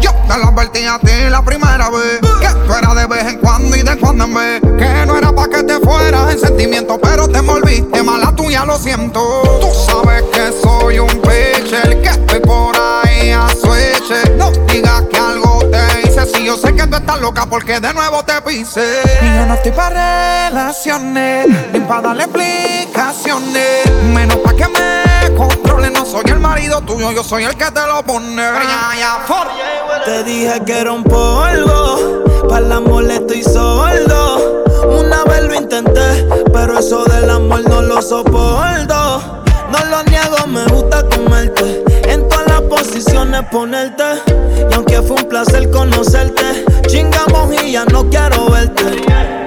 Yo 0.00 0.10
te 0.10 0.38
lo 0.38 0.48
advertí 0.48 0.84
a 0.84 0.98
ti 0.98 1.28
la 1.28 1.42
primera 1.42 1.90
vez 1.90 2.20
Que 2.40 2.48
tú 2.66 2.72
eras 2.72 2.94
de 2.94 3.06
vez 3.06 3.26
en 3.26 3.38
cuando 3.38 3.76
y 3.76 3.82
de 3.82 3.98
cuando 3.98 4.24
en 4.24 4.34
vez 4.34 4.60
Que 4.60 5.06
no 5.06 5.18
era 5.18 5.32
pa' 5.32 5.48
que 5.48 5.62
te 5.62 5.78
fueras 5.80 6.32
en 6.32 6.38
sentimiento 6.38 6.98
Pero 7.02 7.28
te 7.28 7.38
envolviste 7.38 8.02
mala 8.02 8.34
tuya, 8.34 8.64
lo 8.64 8.78
siento 8.78 9.42
Tú 9.60 9.68
sabes 9.86 10.22
que 10.32 10.52
soy 10.62 11.00
un 11.00 11.08
pitcher 11.08 11.49
loca 17.30 17.46
porque 17.46 17.78
de 17.78 17.94
nuevo 17.94 18.22
te 18.24 18.40
pise 18.42 19.02
Y 19.22 19.36
yo 19.36 19.46
no 19.46 19.54
estoy 19.54 19.72
pa' 19.72 19.90
relaciones 19.90 21.46
Ni 21.72 21.80
pa' 21.80 22.00
darle 22.00 22.24
explicaciones 22.24 23.90
Menos 24.12 24.36
pa' 24.38 24.54
que 24.54 24.66
me 24.68 25.36
controle 25.36 25.90
No 25.90 26.04
soy 26.04 26.24
el 26.26 26.40
marido 26.40 26.80
tuyo, 26.80 27.12
yo 27.12 27.22
soy 27.22 27.44
el 27.44 27.56
que 27.56 27.70
te 27.70 27.86
lo 27.86 28.02
pone. 28.02 28.42
Te 30.04 30.24
dije 30.24 30.60
que 30.64 30.80
era 30.80 30.92
un 30.92 31.04
polvo, 31.04 32.24
para 32.48 32.64
el 32.64 32.72
amor 32.72 33.10
estoy 33.10 33.42
sordo. 33.42 34.64
Una 34.88 35.24
vez 35.24 35.42
lo 35.44 35.54
intenté, 35.54 36.26
pero 36.52 36.78
eso 36.78 37.04
del 37.04 37.30
amor 37.30 37.68
no 37.68 37.82
lo 37.82 38.02
soporto. 38.02 39.44
No 39.70 39.84
lo 39.84 40.02
niego, 40.04 40.46
me 40.48 40.64
gusta 40.66 41.06
comerte. 41.08 41.89
Posiciones 42.70 43.42
ponerte. 43.50 44.04
Y 44.70 44.74
aunque 44.74 45.02
fue 45.02 45.16
un 45.16 45.28
placer 45.28 45.68
conocerte, 45.70 46.64
chingamos 46.86 47.52
y 47.62 47.72
ya 47.72 47.84
no 47.84 48.08
quiero 48.08 48.50
verte. 48.50 49.02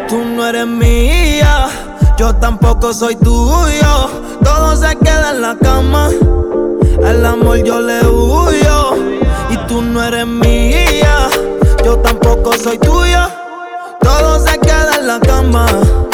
Tú 0.07 0.23
no 0.23 0.45
eres 0.47 0.67
mía, 0.67 1.69
yo 2.17 2.35
tampoco 2.35 2.93
soy 2.93 3.15
tuyo. 3.15 4.09
Todo 4.43 4.75
se 4.75 4.95
queda 4.97 5.31
en 5.31 5.41
la 5.41 5.55
cama. 5.55 6.09
Al 7.03 7.25
amor 7.25 7.63
yo 7.63 7.79
le 7.79 8.05
huyo 8.05 8.95
y 9.49 9.57
tú 9.67 9.81
no 9.81 10.03
eres 10.03 10.27
mía. 10.27 11.29
Yo 11.83 11.97
tampoco 11.97 12.53
soy 12.53 12.77
tuya. 12.77 13.29
Todo 14.01 14.39
se 14.39 14.59
queda 14.59 14.97
en 14.99 15.07
la 15.07 15.19
cama. 15.19 15.65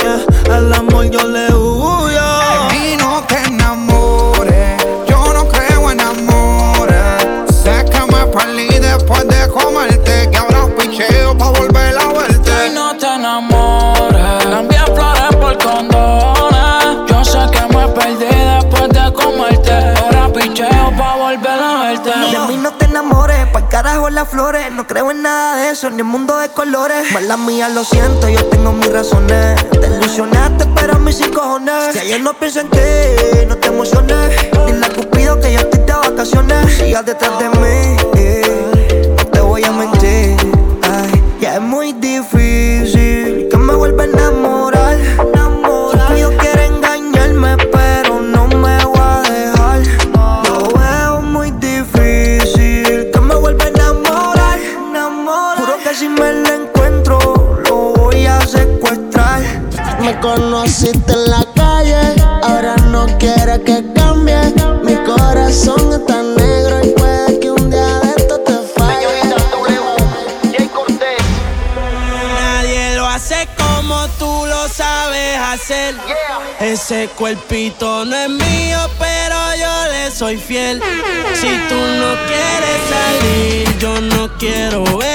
yeah. 0.01 0.77
Amor 0.77 1.09
yo 1.09 1.27
le 1.27 1.53
huyo. 1.53 2.08
Enamores, 13.49 14.45
cambié 14.45 14.79
flores 14.95 15.35
por 15.39 15.57
condones. 15.57 16.97
Yo 17.07 17.25
sé 17.25 17.39
que 17.51 17.61
me 17.75 17.87
perdí 17.89 18.25
después 18.25 18.89
de 18.89 19.13
comerte. 19.13 19.73
Ahora 19.99 20.29
picheo 20.33 20.93
pa' 20.97 21.15
volver 21.15 21.59
a 21.59 21.81
verte. 21.83 22.09
De 22.09 22.39
mí 22.47 22.57
no 22.57 22.71
te 22.73 22.85
enamores, 22.85 23.47
pa'l 23.51 23.67
carajo 23.69 24.09
las 24.09 24.27
flores. 24.27 24.71
No 24.71 24.85
creo 24.87 25.11
en 25.11 25.21
nada 25.23 25.57
de 25.57 25.71
eso, 25.71 25.89
ni 25.89 26.01
en 26.01 26.07
mundo 26.07 26.37
de 26.37 26.49
colores. 26.49 27.11
Mala 27.11 27.37
mía, 27.37 27.69
lo 27.69 27.83
siento, 27.83 28.29
yo 28.29 28.45
tengo 28.45 28.71
mis 28.73 28.91
razones. 28.91 29.69
Te 29.69 29.87
ilusionaste, 29.87 30.65
pero 30.75 30.93
a 30.93 30.99
mí 30.99 31.11
sin. 31.11 31.29
Si 31.93 31.99
ayer 31.99 32.21
no 32.21 32.33
pienso 32.33 32.59
en 32.61 32.69
ti, 32.69 32.79
no 33.47 33.55
te 33.57 33.67
emociones. 33.67 34.29
Dile 34.65 34.85
a 34.85 34.89
Cupido 34.89 35.39
que 35.39 35.53
yo 35.53 35.59
estoy 35.59 35.79
de 35.81 35.93
vacaciones. 35.93 36.73
Sigas 36.73 37.05
detrás 37.05 37.39
de 37.39 37.49
mí, 37.49 37.95
no 39.17 39.25
te 39.25 39.39
voy 39.41 39.63
a 39.63 39.71
mentir. 39.71 40.58
conociste 60.21 61.13
en 61.13 61.29
la 61.29 61.45
calle, 61.55 62.15
ahora 62.43 62.75
no 62.87 63.05
quiere 63.17 63.61
que 63.63 63.83
cambie. 63.93 64.39
Mi 64.83 64.95
corazón 65.03 65.93
está 65.93 66.21
negro 66.21 66.81
y 66.83 66.89
puede 66.91 67.39
que 67.39 67.51
un 67.51 67.69
día 67.69 67.99
de 67.99 68.09
esto 68.17 68.39
te 68.39 68.53
falle. 68.75 69.07
Nadie 72.41 72.95
lo 72.95 73.07
hace 73.07 73.47
como 73.57 74.07
tú 74.19 74.45
lo 74.45 74.67
sabes 74.67 75.37
hacer. 75.39 75.95
Ese 76.59 77.09
cuerpito 77.17 78.05
no 78.05 78.15
es 78.15 78.29
mío, 78.29 78.79
pero 78.97 79.35
yo 79.59 79.91
le 79.91 80.11
soy 80.11 80.37
fiel. 80.37 80.81
Si 81.33 81.47
tú 81.69 81.75
no 81.75 82.15
quieres 82.27 82.79
salir, 82.93 83.77
yo 83.79 84.01
no 84.01 84.29
quiero 84.37 84.83
ver. 84.97 85.08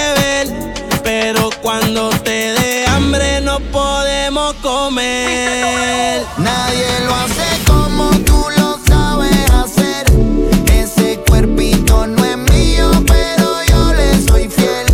Nadie 4.90 5.01
lo 7.06 7.15
hace 7.15 7.65
como 7.66 8.11
tú 8.20 8.44
lo 8.59 8.78
sabes 8.86 9.51
hacer. 9.51 10.05
Ese 10.70 11.20
cuerpito 11.27 12.06
no 12.06 12.23
es 12.23 12.36
mío, 12.36 12.90
pero 13.06 13.62
yo 13.66 13.94
le 13.94 14.20
soy 14.20 14.51
fiel. 14.51 14.85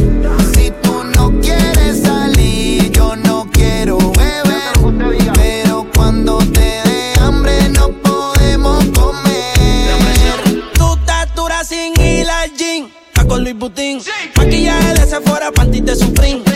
Si 0.54 0.70
tú 0.80 1.02
no 1.16 1.32
quieres 1.40 2.02
salir, 2.02 2.92
yo 2.92 3.16
no 3.16 3.48
quiero 3.52 3.98
beber. 3.98 5.32
Pero 5.34 5.84
cuando 5.96 6.38
te 6.38 6.82
dé 6.84 7.14
hambre, 7.18 7.68
no 7.70 7.88
podemos 7.90 8.84
comer. 8.90 10.62
Tu 10.72 10.94
estatura 10.94 11.64
sin 11.64 12.00
hilar 12.00 12.48
jean, 12.56 12.92
con 13.26 13.42
Luis 13.42 13.58
Butín. 13.58 14.00
Maquillaje 14.36 14.94
de 14.94 15.06
Sephora, 15.08 15.50
panty 15.50 15.80
de 15.80 15.96
Supreme 15.96 16.49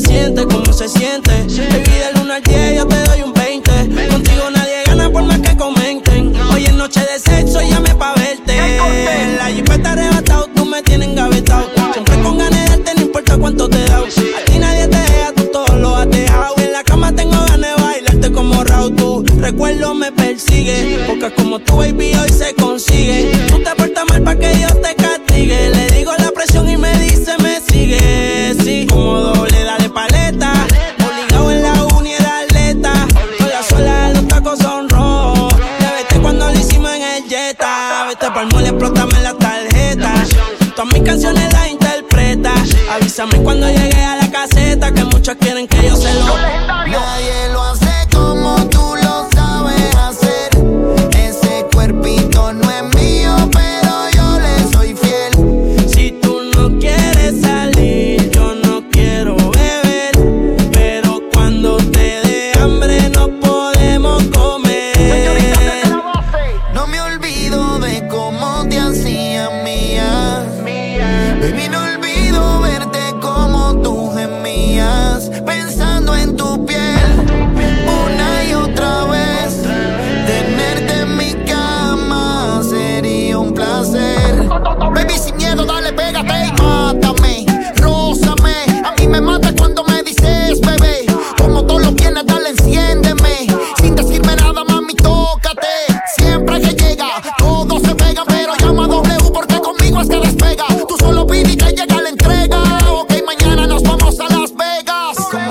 se 0.00 0.06
siente, 0.06 0.46
cómo 0.46 0.72
se 0.72 0.88
siente. 0.88 1.46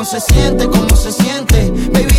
se 0.07 0.21
siente, 0.21 0.69
cómo 0.69 0.95
se 0.95 1.11
siente. 1.11 1.69
Baby, 1.91 2.16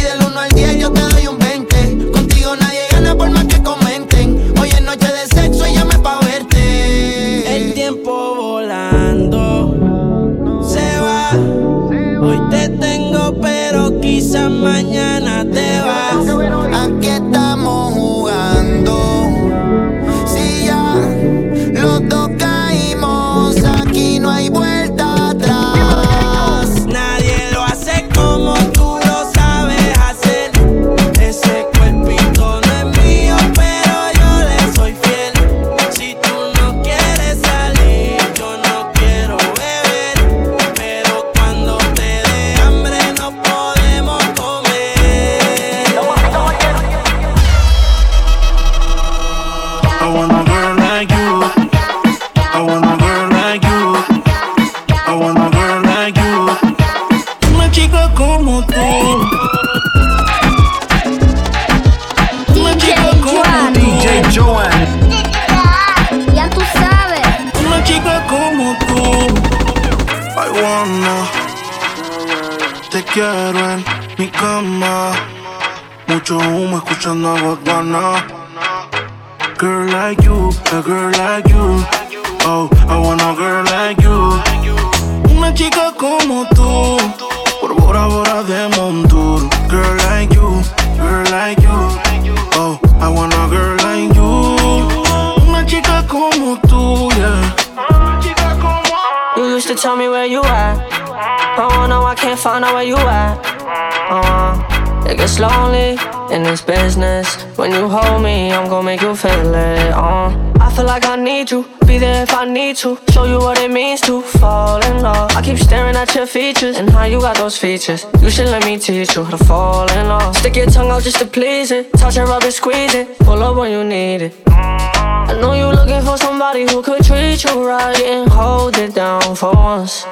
gon' 108.79 108.85
make 108.85 109.03
you 109.03 109.15
feel 109.17 109.55
it. 109.55 109.93
Uh. 109.93 110.31
I 110.61 110.73
feel 110.73 110.85
like 110.85 111.05
I 111.05 111.17
need 111.17 111.51
you, 111.51 111.65
be 111.87 111.99
there 111.99 112.23
if 112.23 112.33
I 112.33 112.45
need 112.45 112.77
to. 112.77 112.97
Show 113.11 113.25
you 113.25 113.39
what 113.39 113.59
it 113.59 113.71
means 113.71 114.01
to 114.03 114.23
fall 114.23 114.81
in 114.85 115.03
love. 115.03 115.33
I 115.35 115.43
keep 115.43 115.59
staring 115.59 115.97
at 115.97 116.15
your 116.15 116.27
features 116.27 116.77
and 116.79 116.89
how 116.89 117.05
you 117.05 117.21
got 117.21 117.37
those 117.37 117.57
features. 117.59 118.07
You 118.23 118.31
should 118.31 118.47
let 118.49 118.65
me 118.65 118.79
teach 118.79 119.17
you 119.17 119.25
how 119.25 119.37
to 119.37 119.45
fall 119.45 119.91
in 119.99 120.07
love. 120.07 120.37
Stick 120.37 120.55
your 120.57 120.67
tongue 120.67 120.91
out 120.91 121.03
just 121.03 121.19
to 121.19 121.27
please 121.27 121.73
it. 121.73 121.93
Touch 121.95 122.17
it, 122.17 122.25
rub 122.25 122.45
it, 122.45 122.53
squeeze 122.53 122.95
it. 122.95 123.19
Pull 123.19 123.43
up 123.43 123.57
when 123.57 123.73
you 123.73 123.83
need 123.83 124.23
it. 124.23 124.33
I 124.47 125.37
know 125.41 125.55
you 125.55 125.67
looking 125.79 126.03
for 126.03 126.17
somebody 126.17 126.63
who 126.71 126.81
could 126.83 127.03
treat 127.03 127.43
you 127.43 127.67
right 127.67 128.01
and 128.03 128.31
hold 128.31 128.79
it 128.79 128.95
down 128.95 129.35
for 129.35 129.53
once. 129.55 130.07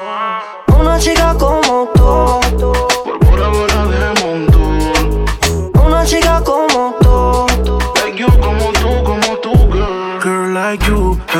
Una 0.73 0.99
chica 0.99 1.35
como 1.39 1.87
tú. 1.95 2.46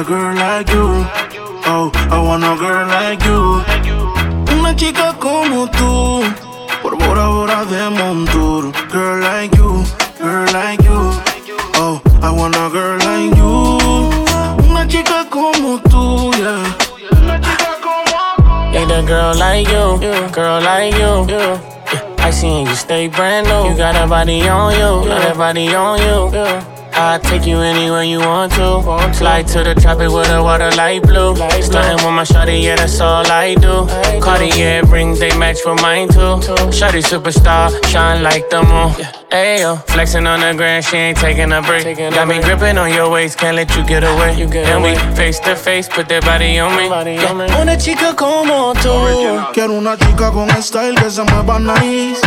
girl 0.08 0.34
like 0.36 0.70
you. 0.70 1.06
Oh, 1.68 1.92
I 2.10 2.18
want 2.18 2.44
a 2.44 2.56
girl 2.56 2.88
like 2.88 3.24
you. 3.26 3.62
Una 4.56 4.74
chica 4.74 5.14
como 5.20 5.68
tú. 5.68 6.24
Por 6.82 6.96
Bora 6.96 7.28
Bora 7.28 7.66
de 7.66 7.90
Montur. 7.90 8.72
Girl 8.90 9.20
like 9.20 9.54
you. 9.58 9.84
Girl 10.18 10.46
like 10.54 10.82
you. 10.84 11.12
Oh, 11.76 12.02
I 12.22 12.32
want 12.32 12.56
a 12.56 12.70
girl 12.70 12.98
like 13.00 13.36
you. 13.36 14.70
Una 14.70 14.88
chica 14.88 15.26
como 15.30 15.80
tú, 15.80 16.32
yeah. 16.40 16.64
Need 18.72 18.92
a 18.92 19.04
girl 19.04 19.36
like 19.36 19.68
you, 19.68 20.00
girl 20.32 20.62
like 20.62 20.96
you. 20.96 21.60
I 22.20 22.32
see 22.32 22.64
you 22.64 22.76
stay 22.76 23.10
brand 23.10 23.48
new. 23.48 23.72
You 23.72 23.78
got 23.78 23.96
a 23.96 24.08
body 24.08 24.48
on 24.48 24.72
you, 24.74 25.10
got 25.10 25.36
a 25.36 25.38
body 25.38 25.76
on 25.76 26.00
you. 26.00 26.77
I'll 26.98 27.19
take 27.19 27.45
you 27.45 27.60
anywhere 27.60 28.03
you 28.03 28.19
want 28.19 28.53
to. 28.53 28.82
Fly 29.14 29.44
to 29.44 29.64
the 29.64 29.76
tropic 29.76 30.10
with 30.10 30.30
the 30.30 30.41
water 30.41 30.72
light 30.72 31.03
blue. 31.03 31.36
Starting 31.61 32.03
with 32.03 32.14
my 32.14 32.24
shawty, 32.24 32.64
yeah, 32.64 32.76
that's 32.76 32.99
all 32.99 33.26
I 33.30 33.53
do. 33.53 33.86
Cartier 34.19 34.84
rings, 34.86 35.19
they 35.19 35.36
match 35.38 35.57
with 35.64 35.80
mine 35.82 36.07
too. 36.07 36.41
Shawty 36.74 37.03
superstar, 37.03 37.69
shine 37.86 38.24
like 38.24 38.49
the 38.49 38.64
moon. 38.64 38.94
Ayo, 39.30 39.86
flexing 39.90 40.26
on 40.26 40.40
the 40.40 40.53
ground, 40.56 40.86
she 40.86 40.98
ain't 40.98 41.18
taking 41.18 41.52
a 41.52 41.61
break. 41.61 41.84
Got 41.98 42.28
me 42.28 42.41
gripping 42.41 42.78
on 42.78 42.91
your 42.91 43.11
waist, 43.11 43.38
can't 43.38 43.56
let 43.56 43.76
you 43.76 43.86
get 43.86 44.03
away. 44.03 44.41
And 44.41 44.82
we 44.82 44.95
face 45.15 45.40
to 45.41 45.56
face, 45.56 45.88
put 45.88 46.10
that 46.10 46.24
body 46.24 46.57
on 46.57 46.76
me. 46.78 46.88
Yeah. 46.88 47.61
Una 47.61 47.78
chica 47.78 48.15
como 48.15 48.74
tú. 48.74 49.53
Quiero 49.53 49.74
una 49.74 49.98
chica 49.98 50.32
con 50.32 50.49
style 50.64 50.95
que 50.95 51.11
se 51.11 51.24
mueva 51.24 51.60
nice. 51.60 52.22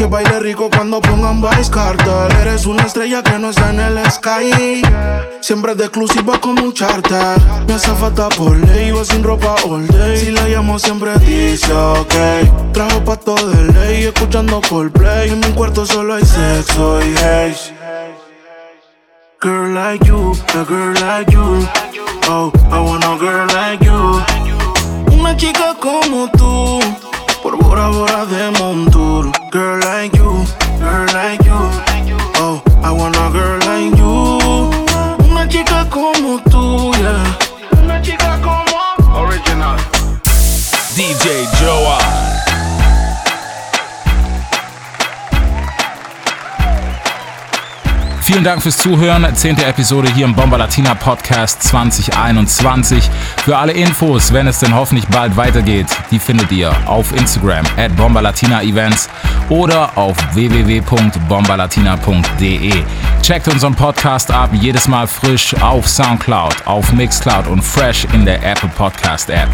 Que 0.00 0.06
baile 0.06 0.40
rico 0.40 0.70
cuando 0.74 0.98
pongan 0.98 1.42
Vice 1.42 1.70
Carter. 1.70 2.34
Eres 2.40 2.64
una 2.64 2.84
estrella 2.84 3.22
que 3.22 3.38
no 3.38 3.50
está 3.50 3.68
en 3.68 3.80
el 3.80 4.10
sky. 4.10 4.80
Siempre 5.42 5.74
de 5.74 5.84
exclusiva 5.84 6.40
como 6.40 6.62
un 6.62 6.72
charter. 6.72 7.36
Me 7.66 7.74
hace 7.74 7.90
falta 7.96 8.30
por 8.30 8.56
ley, 8.56 8.92
va 8.92 9.04
sin 9.04 9.22
ropa 9.22 9.56
all 9.68 9.86
day. 9.88 10.16
Si 10.16 10.30
la 10.30 10.48
llamo 10.48 10.78
siempre 10.78 11.18
dice 11.18 11.70
ok. 11.74 12.14
Trajo 12.72 13.04
pa' 13.04 13.16
todo 13.16 13.46
de 13.50 13.72
ley, 13.74 14.04
escuchando 14.04 14.62
Coldplay. 14.70 15.28
En 15.28 15.40
mi 15.40 15.52
cuarto 15.52 15.84
solo 15.84 16.14
hay 16.14 16.24
sexo 16.24 16.98
y 17.04 17.14
haze. 17.16 17.74
Girl 19.42 19.74
like 19.74 20.06
you, 20.06 20.32
a 20.54 20.64
girl 20.64 20.94
like 20.94 21.30
you. 21.30 21.68
Oh, 22.26 22.50
I 22.72 22.80
want 22.80 23.04
a 23.04 23.18
girl 23.18 23.46
like 23.48 23.84
you. 23.84 24.22
Una 25.12 25.36
chica 25.36 25.74
como 25.78 26.30
tú, 26.30 26.80
por 27.42 27.56
Bora 27.56 27.88
Bora 27.88 28.26
de 28.26 28.50
Montour. 28.58 29.30
Girl 29.50 29.78
like 29.80 30.16
you, 30.16 30.44
girl 30.78 31.06
like 31.12 31.44
you. 31.44 32.16
Oh, 32.36 32.62
I 32.82 32.90
want 32.90 33.16
a 33.16 33.30
girl 33.30 33.58
like 33.66 33.96
you. 33.96 35.30
Una 35.30 35.46
chica 35.48 35.86
como 35.88 36.40
tú, 36.50 36.92
yeah. 36.94 37.38
Una 37.82 38.00
chica 38.02 38.38
como 38.42 39.20
Original. 39.20 39.78
DJ 40.96 41.46
Joa. 41.58 42.29
Vielen 48.30 48.44
Dank 48.44 48.62
fürs 48.62 48.76
Zuhören. 48.76 49.26
Zehnte 49.34 49.66
Episode 49.66 50.08
hier 50.14 50.24
im 50.24 50.36
Bomba 50.36 50.56
Latina 50.56 50.94
Podcast 50.94 51.64
2021. 51.64 53.10
Für 53.44 53.58
alle 53.58 53.72
Infos, 53.72 54.32
wenn 54.32 54.46
es 54.46 54.60
denn 54.60 54.72
hoffentlich 54.72 55.08
bald 55.08 55.36
weitergeht, 55.36 55.88
die 56.12 56.20
findet 56.20 56.52
ihr 56.52 56.72
auf 56.86 57.12
Instagram 57.12 57.66
at 57.76 57.96
Bomba 57.96 58.20
Latina 58.20 58.62
Events 58.62 59.08
oder 59.48 59.98
auf 59.98 60.16
www.bombalatina.de. 60.34 62.84
Checkt 63.20 63.48
unseren 63.48 63.74
Podcast 63.74 64.30
ab, 64.30 64.50
jedes 64.52 64.86
Mal 64.86 65.08
frisch 65.08 65.52
auf 65.60 65.88
Soundcloud, 65.88 66.68
auf 66.68 66.92
Mixcloud 66.92 67.48
und 67.48 67.62
fresh 67.62 68.06
in 68.12 68.24
der 68.24 68.44
Apple 68.44 68.70
Podcast 68.76 69.28
App. 69.30 69.48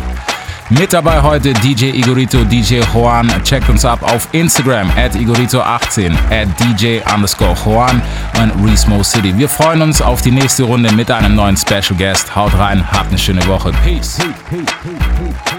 Mit 0.69 0.93
dabei 0.93 1.23
heute 1.23 1.53
DJ 1.53 1.91
Igorito, 1.91 2.43
DJ 2.43 2.81
Juan. 2.93 3.29
Checkt 3.45 3.69
uns 3.69 3.85
ab 3.85 4.03
auf 4.03 4.27
Instagram 4.33 4.91
at 4.97 5.15
Igorito18, 5.15 6.13
at 6.29 6.49
DJ 6.59 6.99
underscore 7.15 7.55
Juan 7.65 8.03
und 8.43 8.69
Resmo 8.69 9.01
City. 9.05 9.37
Wir 9.39 9.49
freuen 9.49 9.81
uns 9.83 10.03
auf 10.03 10.23
die 10.23 10.33
nächste 10.33 10.65
Runde 10.65 10.93
mit 10.93 11.09
einem 11.09 11.37
neuen 11.37 11.57
Special 11.57 11.97
Guest. 11.97 12.35
Haut 12.35 12.53
rein, 12.59 12.85
habt 12.91 13.11
eine 13.11 13.19
schöne 13.19 13.47
Woche. 13.47 13.71
Peace, 13.85 14.19
peace, 14.19 14.35
peace, 14.51 14.67
peace. 14.83 15.56